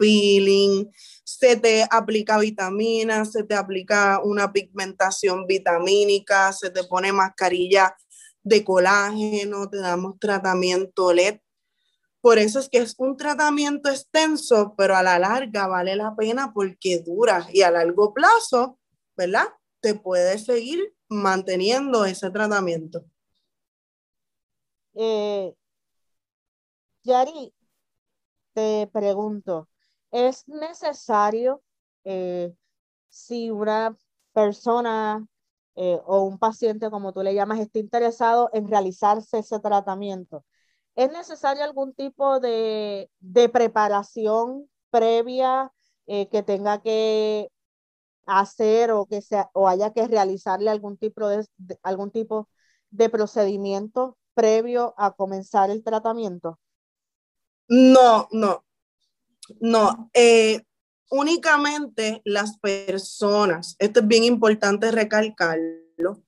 peeling, 0.00 0.90
se 1.24 1.56
te 1.56 1.86
aplica 1.90 2.38
vitamina, 2.38 3.26
se 3.26 3.44
te 3.44 3.54
aplica 3.54 4.20
una 4.24 4.50
pigmentación 4.50 5.46
vitamínica, 5.46 6.52
se 6.54 6.70
te 6.70 6.84
pone 6.84 7.12
mascarilla 7.12 7.94
de 8.42 8.64
colágeno, 8.64 9.68
te 9.68 9.76
damos 9.76 10.18
tratamiento 10.18 11.12
LED. 11.12 11.40
Por 12.22 12.38
eso 12.38 12.58
es 12.58 12.68
que 12.70 12.78
es 12.78 12.94
un 12.98 13.16
tratamiento 13.16 13.90
extenso, 13.90 14.74
pero 14.76 14.96
a 14.96 15.02
la 15.02 15.18
larga 15.18 15.66
vale 15.66 15.96
la 15.96 16.16
pena 16.16 16.52
porque 16.54 17.02
dura 17.04 17.46
y 17.52 17.62
a 17.62 17.70
largo 17.70 18.14
plazo, 18.14 18.78
¿verdad? 19.16 19.48
Te 19.80 19.94
puedes 19.94 20.44
seguir 20.44 20.94
manteniendo 21.08 22.06
ese 22.06 22.30
tratamiento. 22.30 23.04
Eh, 24.94 25.54
Yari, 27.04 27.52
te 28.52 28.88
pregunto, 28.92 29.68
¿es 30.10 30.48
necesario 30.48 31.62
eh, 32.04 32.54
si 33.08 33.50
una 33.50 33.96
persona 34.32 35.26
eh, 35.76 36.00
o 36.04 36.22
un 36.22 36.38
paciente, 36.38 36.90
como 36.90 37.12
tú 37.12 37.22
le 37.22 37.34
llamas, 37.34 37.60
está 37.60 37.78
interesado 37.78 38.50
en 38.52 38.68
realizarse 38.68 39.38
ese 39.38 39.60
tratamiento? 39.60 40.44
¿Es 40.96 41.10
necesario 41.12 41.64
algún 41.64 41.94
tipo 41.94 42.40
de, 42.40 43.10
preparación 43.52 44.68
previa 44.90 45.72
eh, 46.06 46.28
que 46.28 46.42
tenga 46.42 46.82
que 46.82 47.50
hacer 48.26 48.90
o 48.92 49.06
que 49.06 49.22
sea, 49.22 49.50
o 49.54 49.68
haya 49.68 49.92
que 49.92 50.06
realizarle 50.06 50.70
algún 50.70 50.96
tipo 50.96 51.28
de, 51.28 51.46
algún 51.82 52.10
tipo 52.10 52.48
de 52.90 53.08
procedimiento 53.08 54.16
previo 54.34 54.94
a 54.96 55.12
comenzar 55.12 55.70
el 55.70 55.82
tratamiento? 55.82 56.58
No, 57.68 58.28
no, 58.32 58.64
no. 59.60 60.10
Eh, 60.14 60.62
únicamente 61.10 62.22
las 62.24 62.58
personas, 62.58 63.76
esto 63.78 64.00
es 64.00 64.06
bien 64.06 64.24
importante 64.24 64.90
recalcarlo, 64.90 66.22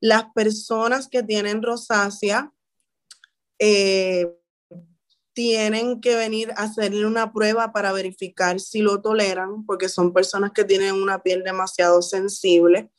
las 0.00 0.24
personas 0.34 1.08
que 1.08 1.22
tienen 1.22 1.62
rosácea 1.62 2.52
eh, 3.58 4.26
tienen 5.32 6.00
que 6.00 6.16
venir 6.16 6.50
a 6.52 6.64
hacerle 6.64 7.06
una 7.06 7.32
prueba 7.32 7.72
para 7.72 7.92
verificar 7.92 8.60
si 8.60 8.80
lo 8.80 9.00
toleran, 9.00 9.64
porque 9.64 9.88
son 9.88 10.12
personas 10.12 10.52
que 10.52 10.64
tienen 10.64 10.94
una 10.94 11.22
piel 11.22 11.42
demasiado 11.42 12.02
sensible. 12.02 12.90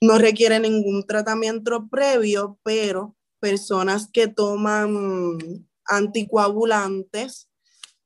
No 0.00 0.18
requieren 0.18 0.62
ningún 0.62 1.04
tratamiento 1.06 1.88
previo, 1.88 2.58
pero 2.62 3.16
personas 3.40 4.08
que 4.12 4.28
toman 4.28 5.66
anticoagulantes 5.86 7.48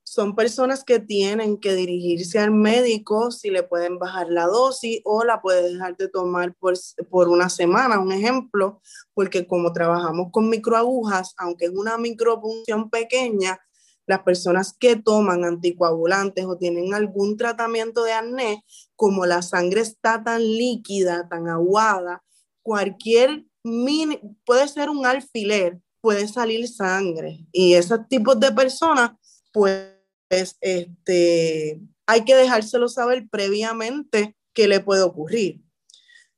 son 0.09 0.37
personas 0.37 0.85
que 0.85 1.01
tienen 1.01 1.59
que 1.59 1.75
dirigirse 1.75 2.39
al 2.39 2.53
médico 2.53 3.33
si 3.33 3.51
le 3.51 3.65
pueden 3.65 3.99
bajar 3.99 4.29
la 4.31 4.47
dosis 4.47 5.01
o 5.05 5.25
la 5.25 5.43
puede 5.43 5.73
dejar 5.73 5.97
de 5.97 6.09
tomar 6.09 6.55
por, 6.55 6.75
por 7.11 7.29
una 7.29 7.51
semana, 7.51 7.99
un 7.99 8.13
ejemplo, 8.13 8.81
porque 9.15 9.49
como 9.49 9.73
trabajamos 9.73 10.29
con 10.31 10.49
microagujas, 10.49 11.35
aunque 11.37 11.65
es 11.65 11.73
una 11.73 11.99
micropunción 11.99 12.89
pequeña, 12.89 13.59
las 14.07 14.21
personas 14.23 14.73
que 14.79 14.95
toman 14.95 15.45
anticoagulantes 15.45 16.45
o 16.45 16.57
tienen 16.57 16.95
algún 16.95 17.37
tratamiento 17.37 18.05
de 18.05 18.13
acné, 18.13 18.65
como 18.95 19.27
la 19.27 19.43
sangre 19.43 19.81
está 19.81 20.23
tan 20.23 20.41
líquida, 20.41 21.29
tan 21.29 21.49
aguada, 21.49 22.23
cualquier 22.63 23.45
mini, 23.65 24.21
puede 24.45 24.69
ser 24.69 24.89
un 24.89 25.05
alfiler, 25.05 25.81
puede 26.01 26.29
salir 26.29 26.69
sangre. 26.69 27.45
Y 27.51 27.75
esos 27.75 28.07
tipos 28.09 28.39
de 28.39 28.53
personas, 28.53 29.11
pues, 29.53 29.96
este, 30.31 31.81
hay 32.07 32.25
que 32.25 32.35
dejárselo 32.35 32.89
saber 32.89 33.29
previamente 33.29 34.37
qué 34.55 34.69
le 34.69 34.81
puede 34.81 35.03
ocurrir. 35.03 35.63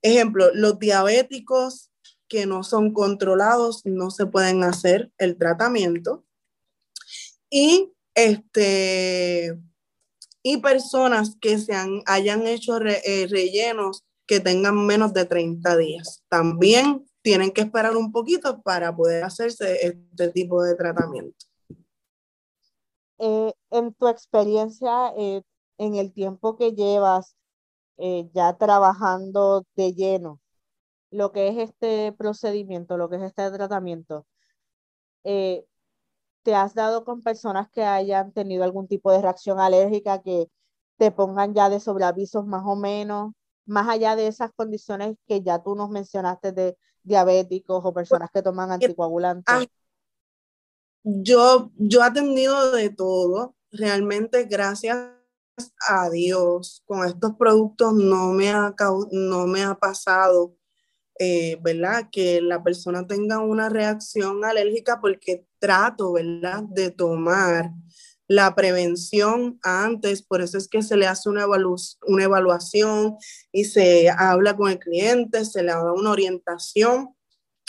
Ejemplo, 0.03 0.51
los 0.55 0.79
diabéticos 0.79 1.91
que 2.29 2.47
no 2.47 2.63
son 2.63 2.93
controlados 2.93 3.83
no 3.85 4.11
se 4.11 4.27
pueden 4.27 4.63
hacer 4.63 5.11
el 5.19 5.37
tratamiento. 5.37 6.25
Y, 7.51 7.93
este, 8.15 9.59
y 10.43 10.59
personas 10.59 11.37
que 11.41 11.59
se 11.59 11.73
hayan 12.07 12.47
hecho 12.47 12.79
eh, 12.85 13.27
rellenos 13.29 14.05
que 14.27 14.41
tengan 14.41 14.85
menos 14.85 15.15
de 15.15 15.25
30 15.25 15.77
días. 15.79 16.23
También 16.29 17.07
tienen 17.23 17.51
que 17.51 17.63
esperar 17.63 17.97
un 17.97 18.13
poquito 18.13 18.63
para 18.63 18.95
poder 18.95 19.25
hacerse 19.25 19.87
este 19.87 20.29
tipo 20.29 20.63
de 20.63 20.75
tratamiento. 20.75 21.48
Eh, 23.19 23.53
en 23.71 23.95
tu 23.95 24.09
experiencia, 24.09 25.13
eh, 25.17 25.43
en 25.79 25.95
el 25.97 26.13
tiempo 26.13 26.57
que 26.57 26.73
llevas 26.73 27.37
eh, 27.99 28.31
ya 28.33 28.57
trabajando 28.57 29.65
de 29.77 29.93
lleno, 29.95 30.41
lo 31.11 31.33
que 31.33 31.49
es 31.49 31.59
este 31.59 32.13
procedimiento, 32.13 32.97
lo 32.97 33.09
que 33.11 33.17
es 33.17 33.23
este 33.23 33.51
tratamiento, 33.51 34.27
¿te 35.25 36.55
has 36.55 36.75
dado 36.75 37.05
con 37.05 37.23
personas 37.23 37.69
que 37.71 37.85
hayan 37.85 38.33
tenido 38.33 38.65
algún 38.65 38.89
tipo 38.89 39.13
de 39.13 39.21
reacción 39.23 39.61
alérgica 39.61 40.23
que 40.23 40.49
te 40.97 41.11
pongan 41.11 41.55
ya 41.55 41.69
de 41.69 41.81
sobreavisos 41.81 42.47
más 42.47 42.63
o 42.67 42.77
menos, 42.77 43.33
más 43.67 43.89
allá 43.89 44.17
de 44.17 44.27
esas 44.29 44.51
condiciones 44.57 45.17
que 45.27 45.43
ya 45.43 45.63
tú 45.63 45.75
nos 45.75 45.91
mencionaste 45.91 46.53
de 46.53 46.77
diabéticos 47.03 47.85
o 47.85 47.93
personas 47.93 48.31
que 48.33 48.43
toman 48.43 48.73
anticoagulantes? 48.73 49.69
Yo, 51.05 51.71
yo 51.77 52.01
he 52.01 52.05
atendido 52.05 52.73
de 52.73 52.91
todo, 52.91 53.57
realmente 53.71 54.45
gracias 54.45 54.99
a 55.89 56.11
Dios, 56.11 56.83
con 56.87 57.07
estos 57.07 57.35
productos 57.37 57.95
no 57.95 58.33
me 58.33 58.51
ha, 58.51 58.75
no 59.11 59.47
me 59.47 59.63
ha 59.63 59.75
pasado, 59.75 60.57
eh, 61.19 61.59
¿verdad? 61.63 62.09
Que 62.13 62.41
la 62.41 62.63
persona 62.63 63.07
tenga 63.07 63.41
una 63.41 63.69
reacción 63.69 64.45
alérgica 64.45 65.01
porque 65.01 65.47
trato, 65.59 66.13
¿verdad? 66.13 66.63
De 66.65 66.91
tomar 66.91 67.73
la 68.29 68.55
prevención 68.55 69.59
antes, 69.63 70.23
por 70.23 70.43
eso 70.43 70.59
es 70.59 70.69
que 70.69 70.83
se 70.83 70.97
le 70.97 71.07
hace 71.07 71.31
una, 71.31 71.47
una 71.47 72.25
evaluación 72.25 73.17
y 73.51 73.65
se 73.65 74.11
habla 74.11 74.55
con 74.55 74.71
el 74.71 74.79
cliente, 74.79 75.47
se 75.47 75.63
le 75.63 75.73
da 75.73 75.93
una 75.93 76.11
orientación 76.11 77.17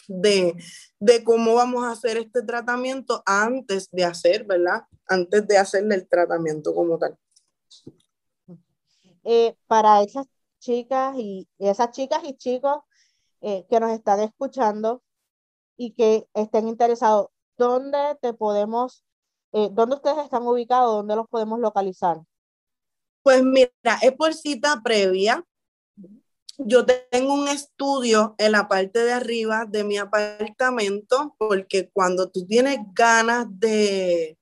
de, 0.09 1.23
cómo 1.23 1.53
vamos 1.53 1.85
a 1.85 1.91
hacer 1.91 2.17
este 2.17 2.41
tratamiento 2.41 3.21
antes 3.25 3.89
de 3.91 4.03
hacer, 4.03 4.43
¿verdad? 4.43 4.83
Antes 5.07 5.47
de 5.47 5.57
hacerle 5.57 5.95
el 5.95 6.07
tratamiento 6.07 6.73
como 6.73 6.97
tal. 6.97 7.17
Eh, 9.23 9.55
para 9.67 10.01
esas 10.01 10.25
chicas 10.59 11.15
y 11.17 11.47
esas 11.59 11.91
chicas 11.91 12.23
y 12.23 12.35
chicos 12.35 12.79
eh, 13.41 13.65
que 13.69 13.79
nos 13.79 13.91
están 13.91 14.19
escuchando 14.21 15.03
y 15.77 15.93
que 15.93 16.27
estén 16.33 16.67
interesados, 16.67 17.27
¿dónde 17.57 18.17
te 18.21 18.33
podemos, 18.33 19.05
eh, 19.53 19.69
dónde 19.71 19.95
ustedes 19.95 20.17
están 20.23 20.43
ubicados, 20.43 20.95
dónde 20.95 21.15
los 21.15 21.27
podemos 21.27 21.59
localizar? 21.59 22.17
Pues 23.21 23.43
mira, 23.43 23.71
es 24.01 24.13
por 24.13 24.33
cita 24.33 24.81
previa 24.83 25.45
yo 26.59 26.85
tengo 26.85 27.33
un 27.33 27.47
estudio 27.47 28.35
en 28.37 28.51
la 28.51 28.67
parte 28.67 28.99
de 28.99 29.13
arriba 29.13 29.65
de 29.65 29.83
mi 29.83 29.97
apartamento 29.97 31.35
porque 31.37 31.89
cuando 31.91 32.29
tú 32.29 32.45
tienes 32.45 32.79
ganas 32.93 33.47
de, 33.49 34.37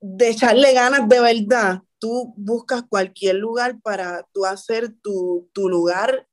de 0.00 0.28
echarle 0.28 0.72
ganas 0.74 1.08
de 1.08 1.20
verdad, 1.20 1.82
tú 1.98 2.34
buscas 2.36 2.82
cualquier 2.88 3.36
lugar 3.36 3.80
para 3.80 4.26
tú 4.32 4.44
hacer 4.44 4.92
tu, 5.02 5.48
lugar 5.54 6.26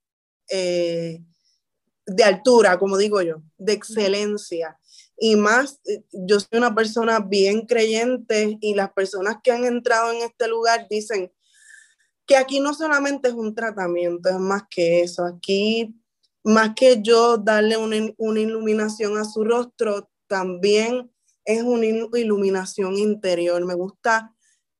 eh, 0.50 1.24
de 2.06 2.24
altura, 2.24 2.80
como 2.80 2.98
digo 2.98 3.22
yo, 3.22 3.42
de 3.58 3.74
excelencia. 3.74 4.80
Y 5.18 5.36
más, 5.36 5.80
yo 6.12 6.40
soy 6.40 6.58
una 6.58 6.76
persona 6.76 7.20
bien 7.20 7.66
creyente 7.66 8.58
y 8.62 8.76
las 8.76 8.92
personas 8.94 9.38
que 9.44 9.52
han 9.52 9.66
entrado 9.66 10.12
en 10.12 10.22
este 10.22 10.48
lugar 10.48 10.88
dicen, 10.90 11.32
que 12.28 12.36
aquí 12.36 12.60
no 12.60 12.74
solamente 12.74 13.30
es 13.30 13.34
un 13.34 13.56
tratamiento, 13.56 14.30
es 14.30 14.38
más 14.38 14.64
que 14.70 15.02
eso. 15.02 15.26
Aquí, 15.26 15.96
más 16.44 16.74
que 16.76 17.02
yo 17.02 17.38
darle 17.38 17.78
una, 17.78 18.42
iluminación 18.42 19.18
a 19.18 19.24
su 19.24 19.46
rostro, 19.46 20.10
también 20.28 21.10
es 21.46 21.64
una 21.64 21.86
iluminación 21.86 22.98
interior. 22.98 23.66
Me 23.66 23.76
gusta 23.76 24.36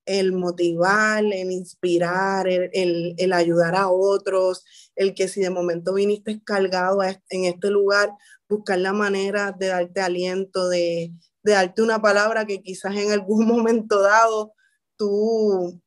el 0.06 0.34
motivar, 0.34 1.24
el 1.24 1.52
inspirar, 1.52 2.48
el, 2.50 3.34
ayudar 3.34 3.76
a 3.76 3.90
otros, 3.90 4.66
el 4.96 5.14
que 5.14 5.30
si 5.30 5.40
de 5.40 5.50
momento 5.50 5.94
viniste 5.94 6.42
cargado 6.44 7.02
en 7.02 7.46
este 7.46 7.70
lugar, 7.72 8.12
buscar 8.50 8.80
la 8.80 8.92
manera 8.92 9.54
de 9.54 9.68
darte 9.68 10.02
aliento, 10.02 10.68
de, 10.68 11.14
darte 11.44 11.82
una 11.82 12.02
palabra 12.02 12.46
que 12.46 12.62
quizás 12.62 12.94
en 12.98 13.12
algún 13.12 13.46
momento 13.48 14.02
dado 14.02 14.54
tú 14.98 15.82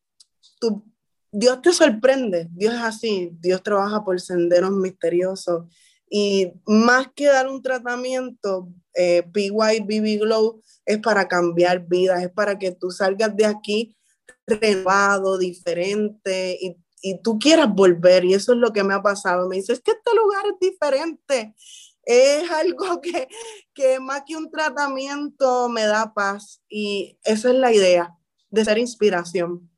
Dios 1.32 1.62
te 1.62 1.72
sorprende, 1.72 2.48
Dios 2.50 2.74
es 2.74 2.80
así, 2.80 3.30
Dios 3.40 3.62
trabaja 3.62 4.04
por 4.04 4.20
senderos 4.20 4.72
misteriosos 4.72 5.66
y 6.10 6.52
más 6.66 7.06
que 7.14 7.26
dar 7.26 7.48
un 7.48 7.62
tratamiento, 7.62 8.68
eh, 8.94 9.22
PY 9.32 9.80
BB 9.80 10.18
Glow 10.20 10.60
es 10.84 10.98
para 10.98 11.28
cambiar 11.28 11.86
vidas, 11.86 12.22
es 12.22 12.30
para 12.30 12.58
que 12.58 12.72
tú 12.72 12.90
salgas 12.90 13.36
de 13.36 13.46
aquí 13.46 13.96
renovado, 14.44 15.38
diferente 15.38 16.58
y, 16.60 16.76
y 17.00 17.22
tú 17.22 17.38
quieras 17.38 17.72
volver 17.72 18.24
y 18.24 18.34
eso 18.34 18.52
es 18.52 18.58
lo 18.58 18.72
que 18.72 18.82
me 18.82 18.94
ha 18.94 19.02
pasado. 19.02 19.48
Me 19.48 19.56
dice, 19.56 19.72
es 19.72 19.80
que 19.80 19.92
este 19.92 20.16
lugar 20.16 20.44
es 20.46 20.58
diferente. 20.60 21.54
es 22.02 22.50
algo 22.50 23.00
que, 23.00 23.28
que 23.72 24.00
más 24.00 24.22
que 24.26 24.36
un 24.36 24.50
tratamiento 24.50 25.68
me 25.68 25.84
da 25.84 26.12
paz 26.12 26.60
y 26.68 27.18
esa 27.22 27.50
es 27.50 27.54
la 27.54 27.72
idea, 27.72 28.16
de 28.50 28.64
ser 28.64 28.78
inspiración 28.78 29.69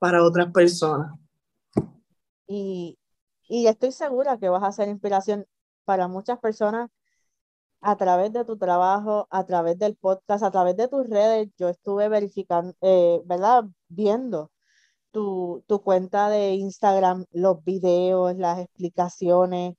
para 0.00 0.24
otras 0.24 0.50
personas. 0.52 1.12
Y, 2.48 2.98
y 3.48 3.68
estoy 3.68 3.92
segura 3.92 4.38
que 4.38 4.48
vas 4.48 4.64
a 4.64 4.72
ser 4.72 4.88
inspiración 4.88 5.46
para 5.84 6.08
muchas 6.08 6.40
personas 6.40 6.90
a 7.82 7.96
través 7.96 8.32
de 8.32 8.44
tu 8.44 8.58
trabajo, 8.58 9.26
a 9.30 9.44
través 9.46 9.78
del 9.78 9.96
podcast, 9.96 10.42
a 10.44 10.50
través 10.50 10.76
de 10.76 10.88
tus 10.88 11.08
redes. 11.08 11.48
Yo 11.58 11.68
estuve 11.68 12.08
verificando, 12.08 12.74
eh, 12.80 13.20
¿verdad? 13.26 13.64
Viendo 13.88 14.50
tu, 15.10 15.64
tu, 15.66 15.82
cuenta 15.82 16.28
de 16.30 16.54
Instagram, 16.54 17.26
los 17.32 17.64
videos, 17.64 18.36
las 18.36 18.60
explicaciones. 18.60 19.76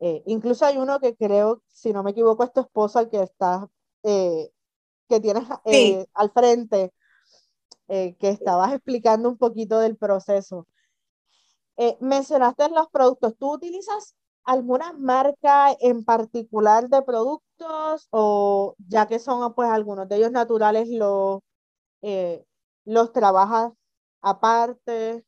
Eh, 0.00 0.22
incluso 0.26 0.66
hay 0.66 0.78
uno 0.78 1.00
que 1.00 1.16
creo, 1.16 1.62
si 1.68 1.92
no 1.92 2.02
me 2.02 2.12
equivoco, 2.12 2.44
es 2.44 2.52
tu 2.52 2.60
esposa 2.60 3.00
el 3.00 3.10
que 3.10 3.22
está, 3.22 3.68
eh, 4.02 4.50
que 5.08 5.20
tienes 5.20 5.44
al 6.14 6.30
frente, 6.32 6.92
que 7.88 8.28
estabas 8.28 8.72
explicando 8.72 9.28
un 9.28 9.38
poquito 9.38 9.78
del 9.78 9.96
proceso. 9.96 10.66
mencionaste 12.00 12.68
los 12.70 12.88
productos. 12.90 13.36
¿Tú 13.38 13.52
utilizas 13.54 14.14
alguna 14.44 14.92
marca 14.92 15.74
en 15.80 16.04
particular 16.04 16.88
de 16.88 17.02
productos 17.02 18.08
o 18.10 18.74
ya 18.78 19.06
que 19.06 19.18
son 19.18 19.54
pues 19.54 19.70
algunos 19.70 20.08
de 20.08 20.16
ellos 20.16 20.32
naturales 20.32 20.88
los, 20.90 21.40
eh, 22.02 22.44
los 22.86 23.12
trabajas 23.12 23.72
aparte? 24.22 25.24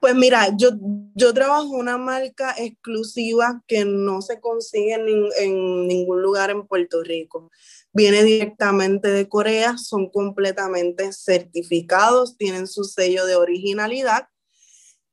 Pues 0.00 0.14
mira, 0.14 0.48
yo, 0.56 0.70
yo 1.14 1.32
trabajo 1.32 1.68
una 1.68 1.96
marca 1.96 2.54
exclusiva 2.58 3.62
que 3.66 3.84
no 3.84 4.22
se 4.22 4.40
consigue 4.40 4.94
en, 4.94 5.28
en, 5.38 5.86
ningún 5.86 6.22
lugar 6.22 6.50
en 6.50 6.66
Puerto 6.66 7.02
Rico. 7.02 7.50
Viene 7.92 8.24
directamente 8.24 9.08
de 9.08 9.28
Corea, 9.28 9.78
son 9.78 10.10
completamente 10.10 11.12
certificados, 11.12 12.36
tienen 12.36 12.66
su 12.66 12.84
sello 12.84 13.26
de 13.26 13.36
originalidad 13.36 14.28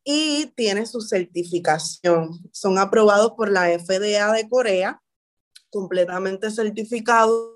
y 0.04 0.48
tiene 0.56 0.86
su 0.86 1.02
certificación. 1.02 2.40
Son 2.52 2.78
aprobados 2.78 3.34
por 3.36 3.52
la 3.52 3.68
FDA 3.78 4.32
de 4.32 4.48
Corea, 4.48 5.02
completamente 5.70 6.50
certificados, 6.50 7.52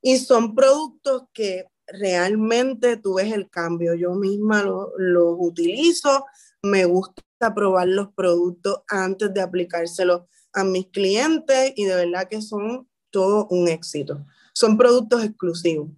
y 0.00 0.18
son 0.18 0.54
productos 0.54 1.24
que 1.32 1.66
realmente 1.86 2.96
tú 2.96 3.14
ves 3.14 3.32
el 3.32 3.48
cambio. 3.48 3.94
Yo 3.94 4.14
misma 4.14 4.62
los 4.62 4.88
lo 4.96 5.30
utilizo, 5.32 6.26
me 6.62 6.84
gusta 6.84 7.22
probar 7.54 7.88
los 7.88 8.12
productos 8.12 8.82
antes 8.88 9.32
de 9.32 9.40
aplicárselos 9.40 10.22
a 10.52 10.64
mis 10.64 10.88
clientes 10.88 11.72
y 11.76 11.84
de 11.84 11.94
verdad 11.94 12.28
que 12.28 12.40
son 12.40 12.88
todo 13.10 13.46
un 13.50 13.68
éxito. 13.68 14.24
Son 14.52 14.76
productos 14.76 15.24
exclusivos. 15.24 15.88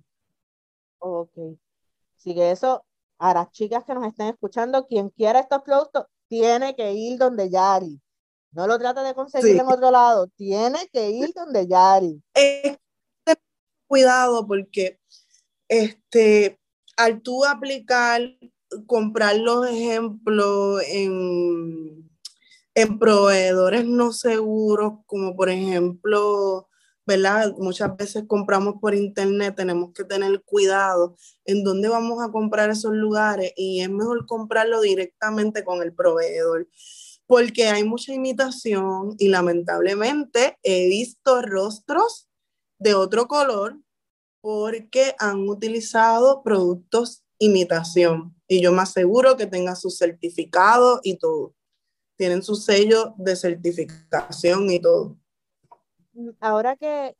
Ok. 0.98 1.37
Así 2.16 2.35
que 2.35 2.51
eso 2.51 2.85
a 3.18 3.35
las 3.35 3.51
chicas 3.51 3.85
que 3.85 3.94
nos 3.94 4.07
estén 4.07 4.29
escuchando, 4.29 4.87
quien 4.87 5.11
quiera 5.11 5.40
estos 5.40 5.62
productos, 5.62 6.07
tiene 6.29 6.74
que 6.77 6.92
ir 6.92 7.18
donde 7.18 7.51
Yari. 7.51 8.01
No 8.53 8.66
lo 8.66 8.79
trate 8.79 9.01
de 9.01 9.14
conseguir 9.14 9.57
en 9.57 9.66
otro 9.66 9.90
lado, 9.90 10.29
tiene 10.37 10.88
que 10.92 11.11
ir 11.11 11.33
donde 11.35 11.66
Yari. 11.66 12.22
cuidado 13.87 14.46
porque 14.46 15.01
este, 15.68 16.59
al 16.96 17.22
tú 17.22 17.44
aplicar, 17.44 18.22
comprar 18.87 19.37
los 19.37 19.68
ejemplos 19.68 20.83
en, 20.87 22.11
en 22.74 22.98
proveedores 22.98 23.85
no 23.87 24.12
seguros, 24.12 25.00
como 25.07 25.37
por 25.37 25.48
ejemplo 25.48 26.68
¿verdad? 27.09 27.54
Muchas 27.57 27.96
veces 27.96 28.24
compramos 28.26 28.74
por 28.83 28.94
internet, 28.94 29.54
tenemos 29.57 29.94
que 29.94 30.04
tener 30.04 30.42
cuidado 30.42 31.16
en 31.46 31.64
dónde 31.64 31.88
vamos 31.88 32.22
a 32.22 32.31
comprar 32.31 32.68
esos 32.68 32.92
lugares 32.92 33.54
y 33.57 33.81
es 33.81 33.88
mejor 33.88 34.26
comprarlo 34.26 34.83
directamente 34.83 35.64
con 35.64 35.83
el 35.83 35.94
proveedor 35.94 36.68
porque 37.26 37.68
hay 37.68 37.85
mucha 37.85 38.12
imitación 38.12 39.14
y 39.18 39.28
lamentablemente 39.28 40.59
he 40.62 40.88
visto 40.88 41.40
rostros 41.40 42.28
de 42.78 42.94
otro 42.94 43.26
color 43.26 43.78
porque 44.40 45.14
han 45.18 45.48
utilizado 45.48 46.42
productos 46.42 47.24
imitación 47.38 48.35
y 48.46 48.62
yo 48.62 48.72
me 48.72 48.83
aseguro 48.83 49.37
que 49.37 49.46
tenga 49.46 49.77
su 49.77 49.90
certificado 49.90 51.01
y 51.03 51.18
todo. 51.18 51.55
Tienen 52.16 52.42
su 52.42 52.57
sello 52.57 53.14
de 53.16 53.37
certificación 53.37 54.70
y 54.70 54.81
todo 54.81 55.16
ahora 56.40 56.77
que, 56.77 57.16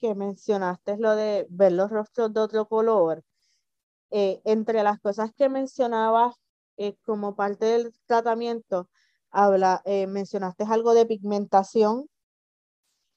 que 0.00 0.14
mencionaste 0.14 0.96
lo 0.98 1.16
de 1.16 1.46
ver 1.50 1.72
los 1.72 1.90
rostros 1.90 2.32
de 2.32 2.40
otro 2.40 2.66
color, 2.66 3.24
eh, 4.10 4.40
entre 4.44 4.82
las 4.82 5.00
cosas 5.00 5.32
que 5.36 5.48
mencionabas 5.48 6.36
eh, 6.76 6.96
como 7.04 7.34
parte 7.34 7.66
del 7.66 7.92
tratamiento, 8.06 8.88
habla, 9.30 9.82
eh, 9.84 10.06
mencionaste 10.06 10.64
algo 10.64 10.94
de 10.94 11.06
pigmentación. 11.06 12.08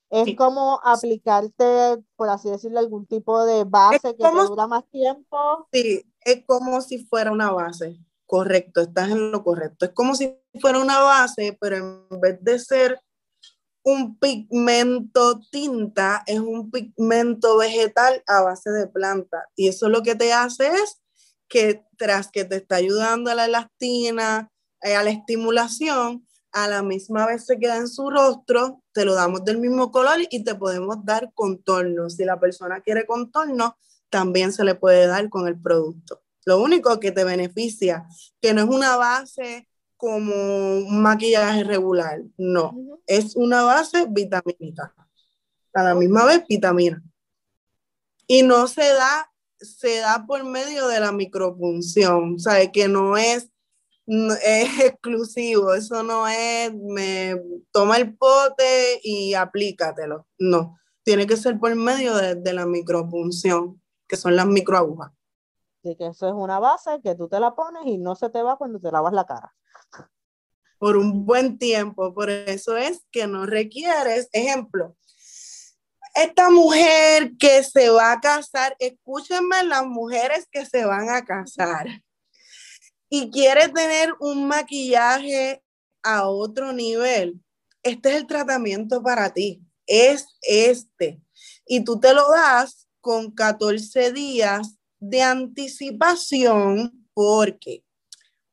Es 0.09 0.35
como 0.35 0.79
aplicarte, 0.83 2.03
por 2.15 2.29
así 2.29 2.49
decirlo, 2.49 2.79
algún 2.79 3.05
tipo 3.05 3.45
de 3.45 3.63
base 3.63 4.15
que 4.15 4.23
te 4.23 4.31
dura 4.47 4.65
más 4.65 4.89
tiempo. 4.89 5.67
Sí, 5.71 6.03
es 6.21 6.43
como 6.45 6.81
si 6.81 7.05
fuera 7.05 7.31
una 7.31 7.51
base. 7.51 7.99
Correcto, 8.25 8.81
estás 8.81 9.09
en 9.09 9.31
lo 9.31 9.43
correcto. 9.43 9.85
Es 9.85 9.91
como 9.91 10.15
si 10.15 10.35
fuera 10.59 10.79
una 10.79 10.99
base, 10.99 11.57
pero 11.59 12.07
en 12.09 12.21
vez 12.21 12.37
de 12.41 12.59
ser 12.59 12.99
un 13.83 14.17
pigmento 14.17 15.39
tinta, 15.51 16.23
es 16.25 16.39
un 16.39 16.69
pigmento 16.69 17.57
vegetal 17.57 18.23
a 18.27 18.41
base 18.41 18.71
de 18.71 18.87
planta. 18.87 19.45
Y 19.55 19.67
eso 19.67 19.89
lo 19.89 20.03
que 20.03 20.15
te 20.15 20.33
hace 20.33 20.67
es 20.67 21.01
que 21.47 21.83
tras 21.97 22.29
que 22.31 22.45
te 22.45 22.57
está 22.57 22.75
ayudando 22.75 23.31
a 23.31 23.35
la 23.35 23.45
elastina, 23.45 24.51
eh, 24.81 24.95
a 24.95 25.03
la 25.03 25.09
estimulación, 25.09 26.27
a 26.51 26.67
la 26.67 26.83
misma 26.83 27.25
vez 27.25 27.45
se 27.45 27.59
queda 27.59 27.77
en 27.77 27.87
su 27.87 28.09
rostro, 28.09 28.81
te 28.93 29.05
lo 29.05 29.15
damos 29.15 29.43
del 29.45 29.59
mismo 29.59 29.91
color 29.91 30.19
y 30.29 30.43
te 30.43 30.55
podemos 30.55 31.03
dar 31.05 31.31
contorno. 31.33 32.09
Si 32.09 32.25
la 32.25 32.39
persona 32.39 32.81
quiere 32.81 33.05
contorno, 33.05 33.77
también 34.09 34.51
se 34.51 34.63
le 34.63 34.75
puede 34.75 35.07
dar 35.07 35.29
con 35.29 35.47
el 35.47 35.59
producto. 35.59 36.21
Lo 36.45 36.61
único 36.61 36.99
que 36.99 37.11
te 37.11 37.23
beneficia, 37.23 38.07
que 38.41 38.53
no 38.53 38.63
es 38.63 38.69
una 38.69 38.95
base 38.95 39.67
como 39.97 40.33
un 40.33 41.01
maquillaje 41.01 41.63
regular, 41.63 42.21
no, 42.37 42.73
es 43.05 43.35
una 43.35 43.63
base 43.63 44.07
vitamínica, 44.09 44.95
a 45.73 45.83
la 45.83 45.93
misma 45.93 46.25
vez 46.25 46.45
vitamina. 46.47 47.03
Y 48.25 48.43
no 48.43 48.67
se 48.67 48.93
da, 48.93 49.31
se 49.57 49.99
da 49.99 50.25
por 50.25 50.43
medio 50.45 50.87
de 50.87 50.99
la 51.01 51.11
micropunción, 51.11 52.35
o 52.35 52.39
sea, 52.39 52.71
que 52.71 52.87
no 52.87 53.17
es, 53.17 53.49
es 54.43 54.79
exclusivo, 54.79 55.73
eso 55.73 56.03
no 56.03 56.27
es, 56.27 56.73
me 56.73 57.39
toma 57.71 57.97
el 57.97 58.17
pote 58.17 58.99
y 59.03 59.33
aplícatelo, 59.33 60.27
no, 60.39 60.77
tiene 61.03 61.27
que 61.27 61.37
ser 61.37 61.59
por 61.59 61.75
medio 61.75 62.15
de, 62.15 62.35
de 62.35 62.53
la 62.53 62.65
micropunción, 62.65 63.81
que 64.07 64.17
son 64.17 64.35
las 64.35 64.47
microagujas. 64.47 65.11
Así 65.83 65.95
que 65.95 66.07
eso 66.07 66.27
es 66.27 66.33
una 66.33 66.59
base 66.59 66.99
que 67.03 67.15
tú 67.15 67.29
te 67.29 67.39
la 67.39 67.55
pones 67.55 67.83
y 67.85 67.97
no 67.97 68.15
se 68.15 68.29
te 68.29 68.41
va 68.41 68.57
cuando 68.57 68.79
te 68.79 68.91
lavas 68.91 69.13
la 69.13 69.25
cara 69.25 69.53
por 70.79 70.97
un 70.97 71.25
buen 71.25 71.59
tiempo. 71.59 72.13
Por 72.13 72.31
eso 72.31 72.77
es 72.77 73.05
que 73.11 73.27
no 73.27 73.45
requieres, 73.45 74.29
ejemplo, 74.31 74.95
esta 76.15 76.49
mujer 76.49 77.33
que 77.37 77.63
se 77.63 77.89
va 77.89 78.13
a 78.13 78.19
casar, 78.19 78.75
escúchenme 78.79 79.63
las 79.65 79.85
mujeres 79.85 80.47
que 80.51 80.65
se 80.65 80.85
van 80.85 81.09
a 81.09 81.23
casar 81.23 81.87
y 83.09 83.31
quiere 83.31 83.69
tener 83.69 84.13
un 84.19 84.47
maquillaje 84.47 85.63
a 86.03 86.27
otro 86.29 86.71
nivel, 86.73 87.41
este 87.83 88.09
es 88.09 88.15
el 88.15 88.27
tratamiento 88.27 89.01
para 89.01 89.33
ti, 89.33 89.61
es 89.87 90.27
este. 90.41 91.21
Y 91.65 91.83
tú 91.83 91.99
te 91.99 92.13
lo 92.13 92.29
das 92.29 92.87
con 93.01 93.31
14 93.31 94.11
días 94.11 94.75
de 94.99 95.21
anticipación 95.21 97.07
porque 97.13 97.83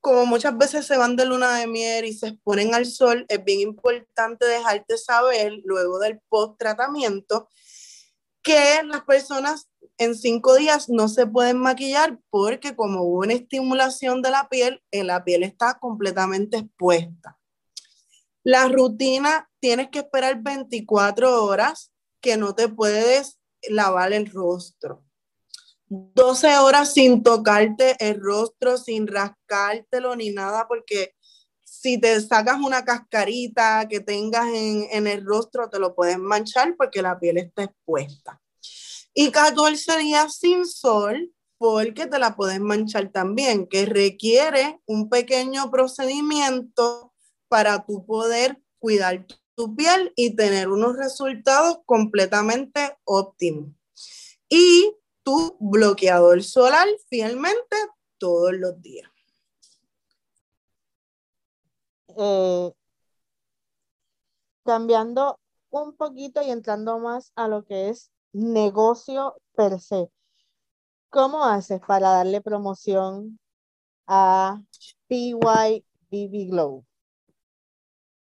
como 0.06 0.24
muchas 0.24 0.56
veces 0.56 0.86
se 0.86 0.96
van 0.96 1.16
de 1.16 1.26
luna 1.26 1.58
de 1.58 1.66
miel 1.66 2.04
y 2.04 2.12
se 2.12 2.28
exponen 2.28 2.76
al 2.76 2.86
sol, 2.86 3.26
es 3.28 3.42
bien 3.42 3.58
importante 3.58 4.46
dejarte 4.46 4.96
saber 4.98 5.54
luego 5.64 5.98
del 5.98 6.20
post 6.28 6.60
tratamiento 6.60 7.48
que 8.46 8.80
las 8.84 9.02
personas 9.02 9.68
en 9.98 10.14
cinco 10.14 10.54
días 10.54 10.88
no 10.88 11.08
se 11.08 11.26
pueden 11.26 11.58
maquillar 11.58 12.20
porque 12.30 12.76
como 12.76 13.02
hubo 13.02 13.18
una 13.24 13.32
estimulación 13.32 14.22
de 14.22 14.30
la 14.30 14.48
piel, 14.48 14.84
eh, 14.92 15.02
la 15.02 15.24
piel 15.24 15.42
está 15.42 15.80
completamente 15.80 16.58
expuesta. 16.58 17.40
La 18.44 18.68
rutina 18.68 19.50
tienes 19.58 19.88
que 19.88 19.98
esperar 19.98 20.40
24 20.44 21.44
horas 21.44 21.90
que 22.20 22.36
no 22.36 22.54
te 22.54 22.68
puedes 22.68 23.40
lavar 23.68 24.12
el 24.12 24.30
rostro. 24.30 25.02
12 25.88 26.58
horas 26.58 26.92
sin 26.92 27.24
tocarte 27.24 27.96
el 27.98 28.20
rostro, 28.20 28.78
sin 28.78 29.08
rascártelo 29.08 30.14
ni 30.14 30.30
nada, 30.30 30.68
porque 30.68 31.15
si 31.80 31.98
te 31.98 32.20
sacas 32.20 32.58
una 32.60 32.84
cascarita 32.84 33.86
que 33.88 34.00
tengas 34.00 34.46
en, 34.52 35.06
el 35.06 35.24
rostro, 35.24 35.68
te 35.68 35.78
lo 35.78 35.94
puedes 35.94 36.18
manchar 36.18 36.74
porque 36.76 37.02
la 37.02 37.18
piel 37.18 37.38
está 37.38 37.64
expuesta. 37.64 38.40
Y 39.14 39.30
14 39.30 39.98
días 39.98 40.36
sin 40.36 40.66
sol, 40.66 41.32
porque 41.58 42.06
te 42.06 42.18
la 42.18 42.36
puedes 42.36 42.60
manchar 42.60 43.10
también, 43.10 43.66
que 43.66 43.86
requiere 43.86 44.80
un 44.86 45.08
pequeño 45.08 45.70
procedimiento 45.70 47.12
para 47.48 47.84
tu 47.84 48.04
poder 48.04 48.60
cuidar 48.78 49.26
tu 49.54 49.74
piel 49.74 50.12
y 50.16 50.36
tener 50.36 50.68
unos 50.68 50.96
resultados 50.96 51.78
completamente 51.86 52.96
óptimos. 53.04 53.70
Y 54.48 54.94
tu 55.22 55.56
bloqueador 55.58 56.42
solar 56.42 56.86
fielmente 57.08 57.76
todos 58.18 58.52
los 58.52 58.80
días. 58.82 59.10
Eh, 62.18 62.72
cambiando 64.64 65.38
un 65.70 65.96
poquito 65.96 66.42
y 66.42 66.50
entrando 66.50 66.98
más 66.98 67.32
a 67.36 67.48
lo 67.48 67.64
que 67.64 67.88
es 67.88 68.10
negocio 68.32 69.36
per 69.54 69.80
se. 69.80 70.10
¿Cómo 71.10 71.44
haces 71.44 71.80
para 71.86 72.10
darle 72.10 72.40
promoción 72.40 73.38
a 74.06 74.60
PYBB 75.08 76.50
Glow? 76.50 76.84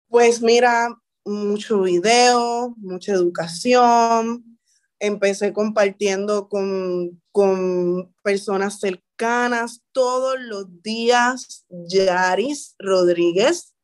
Pues 0.07 0.41
mira, 0.41 0.95
mucho 1.25 1.81
video, 1.81 2.73
mucha 2.77 3.13
educación. 3.13 4.59
Empecé 4.99 5.51
compartiendo 5.51 6.47
con, 6.47 7.21
con 7.31 8.13
personas 8.23 8.79
cercanas 8.79 9.81
todos 9.91 10.39
los 10.39 10.81
días. 10.81 11.65
Yaris 11.69 12.75
Rodríguez, 12.79 13.74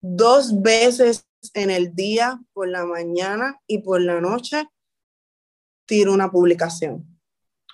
dos 0.00 0.62
veces 0.62 1.26
en 1.54 1.70
el 1.70 1.94
día, 1.94 2.40
por 2.52 2.68
la 2.68 2.84
mañana 2.84 3.60
y 3.66 3.78
por 3.78 4.00
la 4.00 4.20
noche, 4.20 4.68
tiro 5.86 6.12
una 6.12 6.30
publicación. 6.30 7.06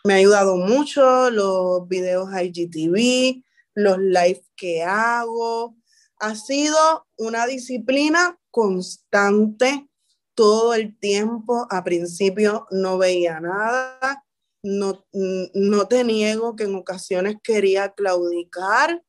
Me 0.04 0.14
ha 0.14 0.16
ayudado 0.18 0.56
mucho 0.56 1.30
los 1.30 1.88
videos 1.88 2.28
IGTV, 2.30 3.42
los 3.74 3.98
live 3.98 4.44
que 4.56 4.82
hago. 4.82 5.76
Ha 6.18 6.34
sido 6.34 7.06
una 7.16 7.46
disciplina 7.46 8.38
constante 8.50 9.88
todo 10.34 10.74
el 10.74 10.98
tiempo. 10.98 11.66
A 11.70 11.84
principio 11.84 12.66
no 12.70 12.98
veía 12.98 13.40
nada. 13.40 14.24
No, 14.62 15.04
no 15.12 15.88
te 15.88 16.04
niego 16.04 16.56
que 16.56 16.64
en 16.64 16.74
ocasiones 16.74 17.37
quería 17.42 17.92
claudicar, 17.92 19.02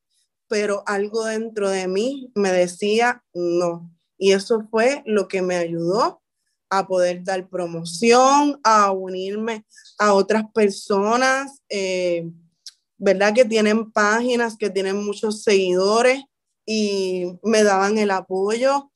pero 0.48 0.84
algo 0.86 1.26
dentro 1.26 1.70
de 1.70 1.88
mí 1.88 2.32
me 2.36 2.52
decía 2.52 3.24
no. 3.34 3.92
Y 4.18 4.32
eso 4.32 4.68
fue 4.70 5.04
lo 5.06 5.28
que 5.28 5.42
me 5.42 5.56
ayudó 5.56 6.22
a 6.70 6.88
poder 6.88 7.24
dar 7.24 7.48
promoción, 7.50 8.60
a 8.64 8.92
unirme 8.92 9.66
a 9.98 10.14
otras 10.14 10.44
personas, 10.54 11.62
eh, 11.70 12.30
¿verdad? 12.98 13.34
Que 13.34 13.46
tienen 13.46 13.92
páginas, 13.92 14.58
que 14.58 14.70
tienen 14.70 15.04
muchos 15.04 15.44
seguidores 15.44 16.24
y 16.66 17.38
me 17.44 17.64
daban 17.64 17.98
el 17.98 18.12
apoyo. 18.12 18.92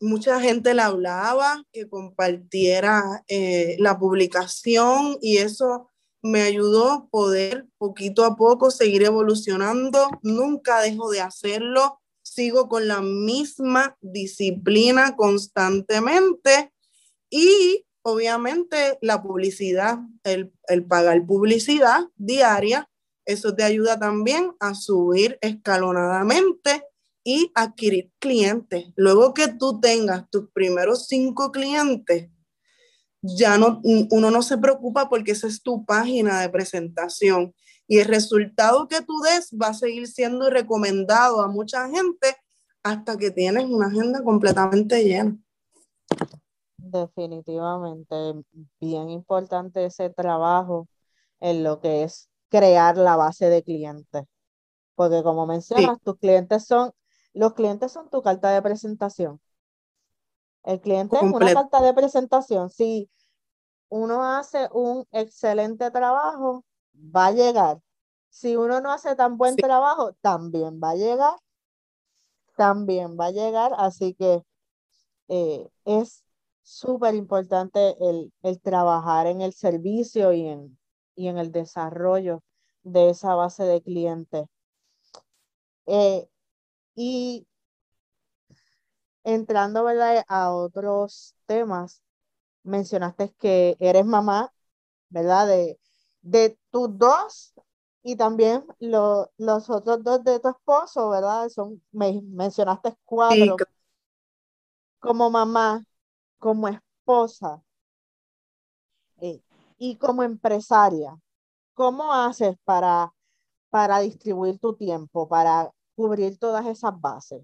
Mucha 0.00 0.40
gente 0.40 0.74
le 0.74 0.82
hablaba, 0.82 1.64
que 1.72 1.88
compartiera 1.88 3.22
eh, 3.28 3.76
la 3.78 3.98
publicación 3.98 5.16
y 5.20 5.38
eso 5.38 5.91
me 6.22 6.42
ayudó 6.42 7.08
poder 7.10 7.66
poquito 7.78 8.24
a 8.24 8.36
poco 8.36 8.70
seguir 8.70 9.02
evolucionando. 9.02 10.08
Nunca 10.22 10.80
dejo 10.80 11.10
de 11.10 11.20
hacerlo 11.20 12.02
sigo 12.22 12.68
con 12.68 12.88
la 12.88 13.00
misma 13.00 13.96
disciplina 14.00 15.16
constantemente 15.16 16.72
y 17.30 17.84
obviamente 18.02 18.98
la 19.00 19.22
publicidad, 19.22 19.98
el, 20.24 20.52
el 20.68 20.86
pagar 20.86 21.24
publicidad 21.26 22.04
diaria, 22.16 22.88
eso 23.24 23.54
te 23.54 23.64
ayuda 23.64 23.98
también 23.98 24.52
a 24.60 24.74
subir 24.74 25.38
escalonadamente 25.40 26.84
y 27.24 27.52
adquirir 27.54 28.10
clientes. 28.18 28.86
Luego 28.96 29.32
que 29.32 29.48
tú 29.48 29.80
tengas 29.80 30.28
tus 30.30 30.50
primeros 30.52 31.06
cinco 31.06 31.52
clientes, 31.52 32.30
ya 33.22 33.56
no, 33.56 33.80
uno 33.82 34.30
no 34.30 34.42
se 34.42 34.58
preocupa 34.58 35.08
porque 35.08 35.32
esa 35.32 35.46
es 35.46 35.62
tu 35.62 35.84
página 35.84 36.40
de 36.40 36.48
presentación 36.48 37.54
y 37.86 37.98
el 37.98 38.06
resultado 38.06 38.88
que 38.88 39.00
tú 39.02 39.20
des 39.20 39.50
va 39.60 39.68
a 39.68 39.74
seguir 39.74 40.08
siendo 40.08 40.50
recomendado 40.50 41.40
a 41.40 41.48
mucha 41.48 41.88
gente 41.88 42.36
hasta 42.82 43.16
que 43.16 43.30
tienes 43.30 43.64
una 43.64 43.86
agenda 43.86 44.22
completamente 44.22 45.04
llena. 45.04 45.38
Definitivamente, 46.76 48.14
bien 48.80 49.08
importante 49.08 49.84
ese 49.84 50.10
trabajo 50.10 50.88
en 51.40 51.62
lo 51.62 51.80
que 51.80 52.02
es 52.02 52.28
crear 52.48 52.96
la 52.96 53.16
base 53.16 53.48
de 53.48 53.62
clientes. 53.62 54.24
Porque 54.94 55.22
como 55.22 55.46
mencionas, 55.46 55.98
tus 56.02 56.18
clientes 56.18 56.66
son, 56.66 56.92
los 57.32 57.54
clientes 57.54 57.92
son 57.92 58.10
tu 58.10 58.20
carta 58.20 58.50
de 58.50 58.62
presentación. 58.62 59.40
El 60.64 60.80
cliente 60.80 61.16
es 61.16 61.22
una 61.22 61.52
carta 61.52 61.82
de 61.82 61.92
presentación. 61.92 62.70
Si 62.70 63.10
uno 63.88 64.24
hace 64.24 64.68
un 64.72 65.06
excelente 65.10 65.90
trabajo, 65.90 66.64
va 66.94 67.26
a 67.26 67.32
llegar. 67.32 67.80
Si 68.30 68.56
uno 68.56 68.80
no 68.80 68.92
hace 68.92 69.14
tan 69.16 69.36
buen 69.36 69.56
trabajo, 69.56 70.14
también 70.20 70.80
va 70.82 70.90
a 70.90 70.94
llegar. 70.94 71.36
También 72.56 73.18
va 73.18 73.26
a 73.26 73.30
llegar. 73.32 73.72
Así 73.76 74.14
que 74.14 74.42
eh, 75.28 75.68
es 75.84 76.24
súper 76.62 77.14
importante 77.14 77.96
el, 78.00 78.32
trabajar 78.62 79.26
en 79.26 79.40
el 79.40 79.52
servicio 79.52 80.32
y 80.32 80.46
en, 80.46 80.78
y 81.16 81.28
en 81.28 81.38
el 81.38 81.52
desarrollo 81.52 82.42
de 82.82 83.10
esa 83.10 83.34
base 83.34 83.64
de 83.64 83.82
clientes. 83.82 84.46
Eh, 85.86 86.28
y 86.94 87.46
entrando 89.24 89.84
¿verdad? 89.84 90.24
a 90.28 90.52
otros 90.52 91.34
temas, 91.46 92.02
mencionaste 92.64 93.34
que 93.38 93.76
eres 93.80 94.06
mamá, 94.06 94.52
¿verdad? 95.10 95.48
De, 95.48 95.78
de 96.22 96.58
tus 96.70 96.96
dos 96.98 97.54
y 98.02 98.16
también 98.16 98.64
los 98.80 99.70
otros 99.70 100.02
dos 100.02 100.24
de 100.24 100.40
tu 100.40 100.48
esposo, 100.48 101.10
¿verdad? 101.10 101.48
Son, 101.48 101.82
me 101.92 102.20
mencionaste 102.22 102.96
cuatro. 103.04 103.56
Como 105.00 105.28
mamá, 105.30 105.84
como 106.38 106.68
esposa 106.68 107.62
eh, 109.20 109.40
y 109.78 109.96
como 109.96 110.22
empresaria, 110.22 111.18
¿cómo 111.74 112.12
haces 112.12 112.56
para, 112.64 113.12
para 113.70 114.00
distribuir 114.00 114.58
tu 114.60 114.74
tiempo, 114.76 115.28
para 115.28 115.72
cubrir 115.96 116.38
todas 116.38 116.66
esas 116.66 117.00
bases? 117.00 117.42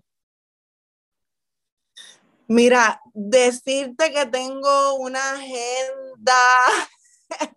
Mira, 2.48 3.02
decirte 3.12 4.10
que 4.10 4.24
tengo 4.26 4.94
una 4.94 5.32
agenda 5.32 6.32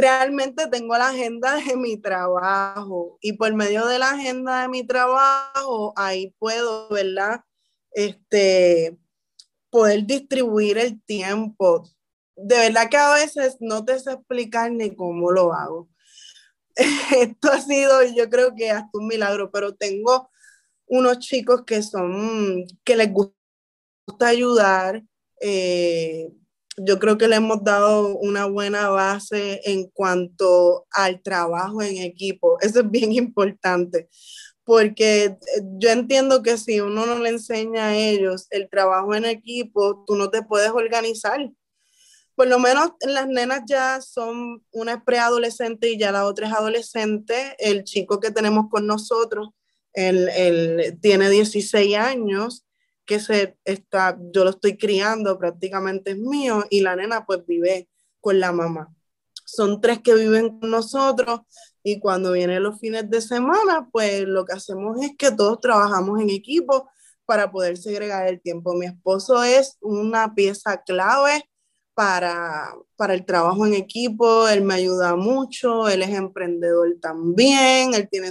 realmente 0.00 0.66
tengo 0.68 0.96
la 0.96 1.08
agenda 1.08 1.56
de 1.56 1.76
mi 1.76 1.98
trabajo 1.98 3.18
y 3.20 3.34
por 3.34 3.54
medio 3.54 3.86
de 3.86 3.98
la 3.98 4.12
agenda 4.12 4.62
de 4.62 4.68
mi 4.68 4.86
trabajo, 4.86 5.92
ahí 5.96 6.34
puedo, 6.38 6.88
¿verdad? 6.88 7.42
Este, 7.92 8.98
poder 9.70 10.06
distribuir 10.06 10.78
el 10.78 11.02
tiempo. 11.04 11.86
De 12.36 12.56
verdad 12.56 12.88
que 12.90 12.96
a 12.96 13.12
veces 13.12 13.58
no 13.60 13.84
te 13.84 13.98
sé 13.98 14.12
explicar 14.12 14.72
ni 14.72 14.94
cómo 14.96 15.30
lo 15.30 15.52
hago. 15.52 15.90
Esto 16.76 17.52
ha 17.52 17.60
sido, 17.60 18.02
yo 18.04 18.30
creo 18.30 18.54
que 18.56 18.70
hasta 18.70 18.90
un 18.94 19.06
milagro, 19.08 19.50
pero 19.50 19.74
tengo 19.74 20.30
unos 20.86 21.18
chicos 21.18 21.64
que 21.66 21.82
son, 21.82 22.64
que 22.84 22.96
les 22.96 23.12
gusta 23.12 23.39
ayudar, 24.20 25.02
eh, 25.40 26.30
yo 26.76 26.98
creo 26.98 27.18
que 27.18 27.28
le 27.28 27.36
hemos 27.36 27.62
dado 27.62 28.16
una 28.18 28.46
buena 28.46 28.88
base 28.88 29.60
en 29.64 29.88
cuanto 29.90 30.86
al 30.92 31.22
trabajo 31.22 31.82
en 31.82 31.98
equipo. 31.98 32.58
Eso 32.60 32.80
es 32.80 32.90
bien 32.90 33.12
importante, 33.12 34.08
porque 34.64 35.24
eh, 35.24 35.38
yo 35.78 35.90
entiendo 35.90 36.42
que 36.42 36.56
si 36.56 36.80
uno 36.80 37.06
no 37.06 37.18
le 37.18 37.30
enseña 37.30 37.88
a 37.88 37.96
ellos 37.96 38.46
el 38.50 38.68
trabajo 38.68 39.14
en 39.14 39.24
equipo, 39.24 40.04
tú 40.06 40.16
no 40.16 40.30
te 40.30 40.42
puedes 40.42 40.70
organizar. 40.70 41.50
Por 42.34 42.48
lo 42.48 42.58
menos 42.58 42.92
las 43.02 43.28
nenas 43.28 43.62
ya 43.66 44.00
son 44.00 44.64
una 44.72 45.04
preadolescente 45.04 45.90
y 45.90 45.98
ya 45.98 46.10
la 46.10 46.24
otra 46.24 46.46
es 46.46 46.54
adolescente. 46.54 47.54
El 47.58 47.84
chico 47.84 48.18
que 48.18 48.30
tenemos 48.30 48.66
con 48.70 48.86
nosotros, 48.86 49.50
él, 49.92 50.30
él 50.34 50.98
tiene 51.02 51.28
16 51.28 51.96
años 51.96 52.64
que 53.10 53.18
se 53.18 53.56
está, 53.64 54.16
yo 54.32 54.44
lo 54.44 54.50
estoy 54.50 54.78
criando, 54.78 55.36
prácticamente 55.36 56.12
es 56.12 56.18
mío, 56.18 56.64
y 56.70 56.80
la 56.80 56.94
nena 56.94 57.26
pues 57.26 57.44
vive 57.44 57.88
con 58.20 58.38
la 58.38 58.52
mamá. 58.52 58.94
son 59.44 59.80
tres 59.80 59.98
que 60.00 60.14
viven 60.14 60.60
con 60.60 60.70
nosotros 60.70 61.40
y 61.82 61.98
cuando 61.98 62.30
vienen 62.30 62.62
los 62.62 62.78
fines 62.78 63.10
de 63.10 63.20
semana, 63.20 63.88
pues 63.90 64.22
lo 64.28 64.44
que 64.44 64.52
hacemos 64.52 65.02
es 65.02 65.10
que 65.18 65.32
todos 65.32 65.60
trabajamos 65.60 66.20
en 66.20 66.30
equipo 66.30 66.88
para 67.26 67.50
poder 67.50 67.76
segregar 67.78 68.28
el 68.28 68.40
tiempo. 68.40 68.74
Mi 68.74 68.86
esposo 68.86 69.42
es 69.42 69.76
una 69.80 70.32
pieza 70.36 70.80
clave 70.84 71.42
para, 71.94 72.72
para 72.94 73.14
el 73.14 73.26
trabajo 73.26 73.66
en 73.66 73.74
equipo, 73.74 74.48
él 74.48 74.62
me 74.62 74.74
ayuda 74.74 75.16
mucho, 75.16 75.88
él 75.88 76.02
es 76.02 76.10
emprendedor 76.10 76.96
también, 77.00 77.92
él 77.94 78.08
tiene 78.08 78.30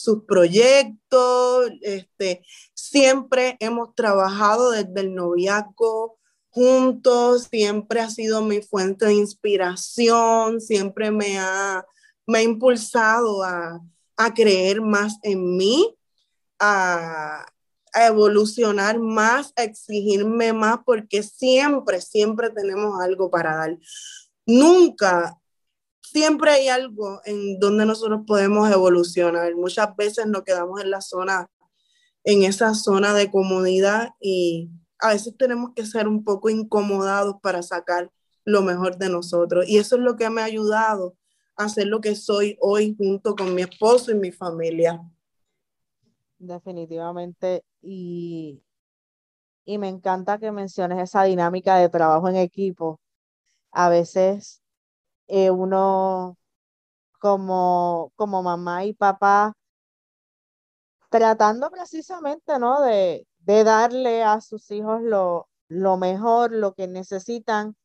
sus 0.00 0.24
proyectos, 0.24 1.70
este, 1.82 2.42
siempre 2.74 3.56
hemos 3.60 3.94
trabajado 3.94 4.70
desde 4.70 5.00
el 5.00 5.14
noviazgo 5.14 6.18
juntos, 6.50 7.48
siempre 7.50 8.00
ha 8.00 8.10
sido 8.10 8.42
mi 8.42 8.60
fuente 8.60 9.06
de 9.06 9.14
inspiración, 9.14 10.60
siempre 10.60 11.10
me 11.10 11.38
ha, 11.38 11.84
me 12.26 12.38
ha 12.38 12.42
impulsado 12.42 13.42
a, 13.44 13.80
a 14.16 14.34
creer 14.34 14.80
más 14.80 15.18
en 15.22 15.56
mí, 15.56 15.96
a, 16.58 17.46
a 17.92 18.06
evolucionar 18.06 18.98
más, 18.98 19.52
a 19.56 19.62
exigirme 19.62 20.52
más, 20.52 20.78
porque 20.84 21.22
siempre, 21.22 22.00
siempre 22.00 22.50
tenemos 22.50 23.00
algo 23.00 23.30
para 23.30 23.56
dar. 23.56 23.78
Nunca, 24.44 25.39
siempre 26.12 26.50
hay 26.50 26.68
algo 26.68 27.20
en 27.24 27.60
donde 27.60 27.86
nosotros 27.86 28.22
podemos 28.26 28.70
evolucionar. 28.70 29.54
Muchas 29.54 29.94
veces 29.96 30.26
nos 30.26 30.42
quedamos 30.42 30.80
en 30.80 30.90
la 30.90 31.00
zona, 31.00 31.48
en 32.24 32.42
esa 32.42 32.74
zona 32.74 33.14
de 33.14 33.30
comodidad 33.30 34.10
y 34.20 34.70
a 34.98 35.10
veces 35.10 35.36
tenemos 35.36 35.70
que 35.74 35.86
ser 35.86 36.08
un 36.08 36.24
poco 36.24 36.50
incomodados 36.50 37.36
para 37.40 37.62
sacar 37.62 38.10
lo 38.44 38.62
mejor 38.62 38.98
de 38.98 39.08
nosotros. 39.08 39.68
Y 39.68 39.78
eso 39.78 39.96
es 39.96 40.02
lo 40.02 40.16
que 40.16 40.28
me 40.30 40.40
ha 40.40 40.44
ayudado 40.44 41.16
a 41.56 41.68
ser 41.68 41.86
lo 41.86 42.00
que 42.00 42.16
soy 42.16 42.56
hoy 42.60 42.96
junto 42.98 43.36
con 43.36 43.54
mi 43.54 43.62
esposo 43.62 44.10
y 44.10 44.14
mi 44.14 44.32
familia. 44.32 45.00
Definitivamente. 46.38 47.64
Y, 47.82 48.62
y 49.64 49.78
me 49.78 49.88
encanta 49.88 50.38
que 50.38 50.50
menciones 50.50 50.98
esa 50.98 51.22
dinámica 51.22 51.76
de 51.76 51.88
trabajo 51.88 52.28
en 52.28 52.36
equipo. 52.36 52.98
A 53.70 53.88
veces 53.88 54.60
eh, 55.30 55.50
uno 55.50 56.36
como, 57.20 58.12
como 58.16 58.42
mamá 58.42 58.84
y 58.84 58.94
papá 58.94 59.54
tratando 61.08 61.70
precisamente, 61.70 62.58
¿no? 62.58 62.80
De, 62.82 63.26
de 63.40 63.64
darle 63.64 64.22
a 64.22 64.40
sus 64.40 64.70
hijos 64.70 65.02
lo, 65.02 65.48
lo 65.68 65.96
mejor, 65.96 66.52
lo 66.52 66.74
que 66.74 66.88
necesitan, 66.88 67.76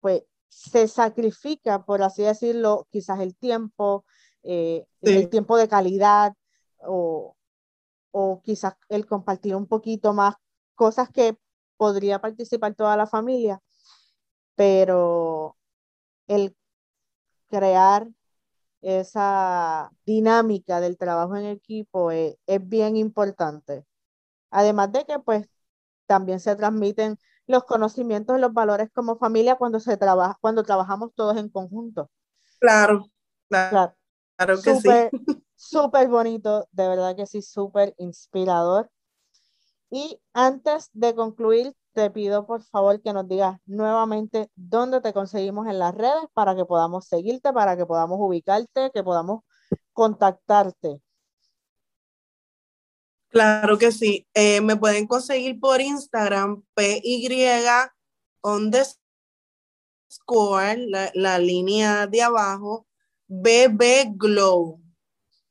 pues 0.00 0.22
se 0.48 0.86
sacrifica, 0.88 1.84
por 1.84 2.02
así 2.02 2.22
decirlo, 2.22 2.86
quizás 2.90 3.20
el 3.20 3.36
tiempo, 3.36 4.04
eh, 4.44 4.86
el 5.02 5.28
tiempo 5.28 5.56
de 5.56 5.68
calidad 5.68 6.34
o, 6.78 7.36
o 8.12 8.40
quizás 8.42 8.74
el 8.88 9.06
compartir 9.06 9.56
un 9.56 9.66
poquito 9.66 10.12
más 10.12 10.36
cosas 10.76 11.08
que 11.10 11.36
podría 11.76 12.20
participar 12.20 12.74
toda 12.74 12.96
la 12.96 13.06
familia, 13.06 13.60
pero 14.54 15.56
el 16.28 16.56
crear 17.54 18.08
esa 18.82 19.90
dinámica 20.04 20.80
del 20.80 20.98
trabajo 20.98 21.36
en 21.36 21.46
equipo 21.46 22.10
es, 22.10 22.36
es, 22.46 22.68
bien 22.68 22.96
importante. 22.96 23.84
Además 24.50 24.92
de 24.92 25.04
que 25.04 25.18
pues 25.18 25.48
también 26.06 26.40
se 26.40 26.56
transmiten 26.56 27.18
los 27.46 27.64
conocimientos 27.64 28.36
y 28.36 28.40
los 28.40 28.52
valores 28.52 28.90
como 28.92 29.16
familia 29.16 29.56
cuando 29.56 29.80
se 29.80 29.96
trabaja, 29.96 30.36
cuando 30.40 30.62
trabajamos 30.64 31.12
todos 31.14 31.36
en 31.36 31.48
conjunto. 31.48 32.10
Claro, 32.58 33.06
claro, 33.48 33.94
claro, 34.36 34.62
que 34.62 34.80
sí. 34.80 34.88
súper 35.56 36.08
bonito, 36.08 36.68
de 36.72 36.88
verdad 36.88 37.16
que 37.16 37.26
sí, 37.26 37.42
súper 37.42 37.94
inspirador. 37.98 38.90
Y 39.90 40.20
antes 40.32 40.90
de 40.92 41.14
concluir, 41.14 41.74
te 41.94 42.10
pido 42.10 42.46
por 42.46 42.62
favor 42.62 43.00
que 43.00 43.12
nos 43.12 43.28
digas 43.28 43.58
nuevamente 43.66 44.50
dónde 44.56 45.00
te 45.00 45.12
conseguimos 45.12 45.66
en 45.68 45.78
las 45.78 45.94
redes 45.94 46.24
para 46.34 46.54
que 46.56 46.64
podamos 46.64 47.06
seguirte, 47.06 47.52
para 47.52 47.76
que 47.76 47.86
podamos 47.86 48.18
ubicarte, 48.20 48.90
que 48.92 49.02
podamos 49.02 49.42
contactarte. 49.92 51.00
Claro 53.28 53.78
que 53.78 53.92
sí. 53.92 54.26
Eh, 54.34 54.60
me 54.60 54.76
pueden 54.76 55.06
conseguir 55.06 55.58
por 55.58 55.80
Instagram, 55.80 56.62
PY 56.74 57.28
underscore, 58.42 58.98
la, 60.88 61.10
la 61.14 61.38
línea 61.38 62.06
de 62.06 62.22
abajo, 62.22 62.86
BB 63.26 64.16
Glow 64.16 64.80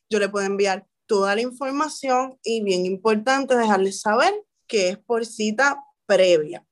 Yo 0.09 0.19
le 0.19 0.29
puedo 0.29 0.47
enviar 0.47 0.87
toda 1.07 1.35
la 1.35 1.41
información 1.43 2.39
y 2.43 2.63
bien 2.63 2.87
importante 2.87 3.57
dejarles 3.57 4.01
saber 4.01 4.33
que 4.67 4.89
es 4.91 4.99
por 4.99 5.27
cita 5.27 5.83
previa. 6.07 6.65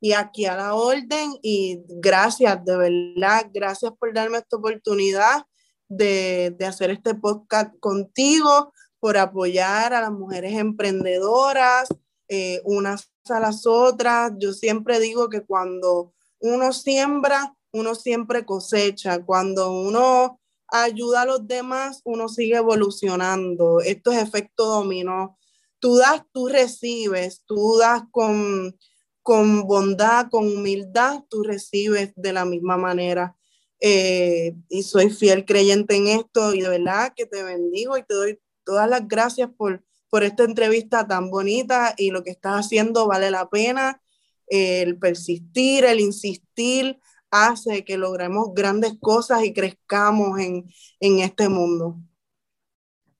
Y 0.00 0.12
aquí 0.12 0.46
a 0.46 0.56
la 0.56 0.74
orden 0.74 1.38
y 1.42 1.82
gracias, 1.88 2.64
de 2.64 2.76
verdad, 2.76 3.46
gracias 3.52 3.92
por 3.98 4.12
darme 4.12 4.38
esta 4.38 4.56
oportunidad 4.56 5.44
de, 5.88 6.54
de 6.58 6.66
hacer 6.66 6.90
este 6.90 7.14
podcast 7.14 7.72
contigo 7.80 8.72
por 9.04 9.18
apoyar 9.18 9.92
a 9.92 10.00
las 10.00 10.12
mujeres 10.12 10.54
emprendedoras, 10.54 11.88
eh, 12.28 12.62
unas 12.64 13.12
a 13.30 13.40
las 13.40 13.66
otras. 13.66 14.32
Yo 14.38 14.52
siempre 14.52 15.00
digo 15.00 15.28
que 15.28 15.42
cuando 15.42 16.12
uno 16.40 16.72
siembra, 16.72 17.56
uno 17.72 17.94
siempre 17.94 18.44
cosecha. 18.44 19.24
Cuando 19.24 19.72
uno 19.72 20.40
ayuda 20.68 21.22
a 21.22 21.26
los 21.26 21.46
demás, 21.46 22.00
uno 22.04 22.28
sigue 22.28 22.56
evolucionando. 22.56 23.80
Esto 23.80 24.12
es 24.12 24.22
efecto 24.22 24.66
dominó. 24.66 25.38
Tú 25.78 25.96
das, 25.96 26.22
tú 26.32 26.48
recibes, 26.48 27.42
tú 27.46 27.76
das 27.78 28.02
con, 28.10 28.76
con 29.22 29.66
bondad, 29.66 30.28
con 30.30 30.46
humildad, 30.46 31.22
tú 31.28 31.42
recibes 31.42 32.12
de 32.16 32.32
la 32.32 32.44
misma 32.44 32.76
manera. 32.76 33.36
Eh, 33.80 34.54
y 34.68 34.82
soy 34.82 35.10
fiel 35.10 35.44
creyente 35.44 35.96
en 35.96 36.06
esto 36.06 36.54
y 36.54 36.62
de 36.62 36.68
verdad 36.70 37.12
que 37.14 37.26
te 37.26 37.42
bendigo 37.42 37.98
y 37.98 38.02
te 38.02 38.14
doy 38.14 38.40
todas 38.64 38.88
las 38.88 39.06
gracias 39.06 39.50
por, 39.58 39.84
por 40.14 40.22
esta 40.22 40.44
entrevista 40.44 41.08
tan 41.08 41.28
bonita 41.28 41.92
y 41.96 42.12
lo 42.12 42.22
que 42.22 42.30
estás 42.30 42.66
haciendo 42.66 43.08
vale 43.08 43.32
la 43.32 43.48
pena. 43.50 44.00
El 44.46 44.96
persistir, 44.96 45.84
el 45.84 45.98
insistir, 45.98 47.00
hace 47.32 47.84
que 47.84 47.98
logremos 47.98 48.54
grandes 48.54 48.96
cosas 49.00 49.42
y 49.42 49.52
crezcamos 49.52 50.38
en, 50.38 50.70
en 51.00 51.18
este 51.18 51.48
mundo. 51.48 51.96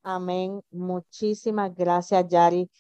Amén. 0.05 0.61
Muchísimas 0.71 1.75
gracias, 1.75 2.29
Yari, 2.29 2.71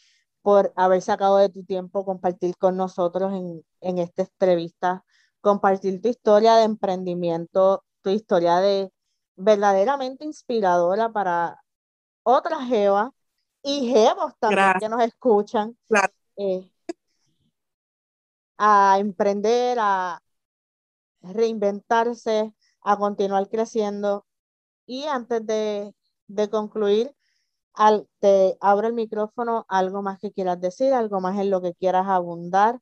por 0.42 0.72
haber 0.76 1.02
sacado 1.02 1.38
de 1.38 1.48
tu 1.48 1.64
tiempo 1.64 2.04
compartir 2.04 2.56
con 2.56 2.76
nosotros 2.76 3.32
en, 3.32 3.64
en 3.80 3.98
esta 3.98 4.22
entrevista, 4.22 5.04
compartir 5.40 6.00
tu 6.00 6.08
historia 6.08 6.54
de 6.54 6.62
emprendimiento, 6.62 7.82
tu 8.00 8.10
historia 8.10 8.60
de 8.60 8.92
verdaderamente 9.34 10.24
inspiradora 10.24 11.12
para 11.12 11.60
otras 12.22 12.68
Jevas 12.68 13.10
y 13.64 13.88
Jevos 13.88 14.34
también 14.38 14.74
que 14.78 14.88
nos 14.88 15.02
escuchan 15.02 15.76
eh, 16.36 16.70
a 18.58 18.98
emprender, 18.98 19.78
a 19.80 20.20
reinventarse, 21.22 22.54
a 22.82 22.96
continuar 22.98 23.48
creciendo. 23.48 24.26
Y 24.86 25.04
antes 25.04 25.44
de, 25.46 25.94
de 26.28 26.50
concluir, 26.50 27.16
al, 27.72 28.06
te 28.20 28.56
abro 28.60 28.86
el 28.86 28.92
micrófono, 28.92 29.64
algo 29.68 30.02
más 30.02 30.18
que 30.20 30.30
quieras 30.30 30.60
decir, 30.60 30.92
algo 30.92 31.20
más 31.20 31.38
en 31.38 31.50
lo 31.50 31.62
que 31.62 31.74
quieras 31.74 32.06
abundar 32.06 32.78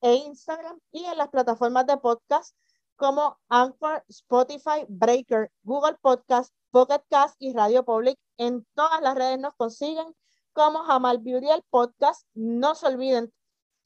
e 0.00 0.14
Instagram 0.14 0.78
y 0.92 1.04
en 1.04 1.18
las 1.18 1.28
plataformas 1.28 1.86
de 1.86 1.98
podcast 1.98 2.56
como 2.96 3.38
Anchor, 3.48 4.04
Spotify, 4.08 4.86
Breaker, 4.88 5.50
Google 5.62 5.96
Podcast, 6.00 6.52
Pocket 6.70 7.02
Cast 7.08 7.36
y 7.38 7.52
Radio 7.52 7.84
Public. 7.84 8.18
En 8.36 8.66
todas 8.74 9.00
las 9.00 9.14
redes 9.14 9.38
nos 9.38 9.54
consiguen 9.54 10.14
como 10.52 10.84
Jamal 10.84 11.18
Beauty 11.18 11.50
el 11.50 11.62
podcast. 11.70 12.26
No 12.34 12.74
se 12.74 12.86
olviden 12.86 13.32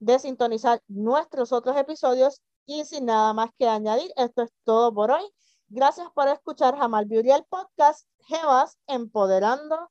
de 0.00 0.18
sintonizar 0.18 0.82
nuestros 0.86 1.52
otros 1.52 1.76
episodios 1.76 2.42
y 2.66 2.84
sin 2.84 3.06
nada 3.06 3.32
más 3.32 3.50
que 3.59 3.66
añadir, 3.66 4.12
esto 4.16 4.42
es 4.42 4.50
todo 4.64 4.92
por 4.92 5.11
hoy. 5.11 5.24
Gracias 5.68 6.09
por 6.14 6.28
escuchar 6.28 6.76
Jamal 6.76 7.06
Beauty 7.06 7.30
el 7.30 7.44
podcast. 7.44 8.06
Jevas, 8.20 8.78
empoderando 8.86 9.90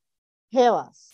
Jevas. 0.50 1.12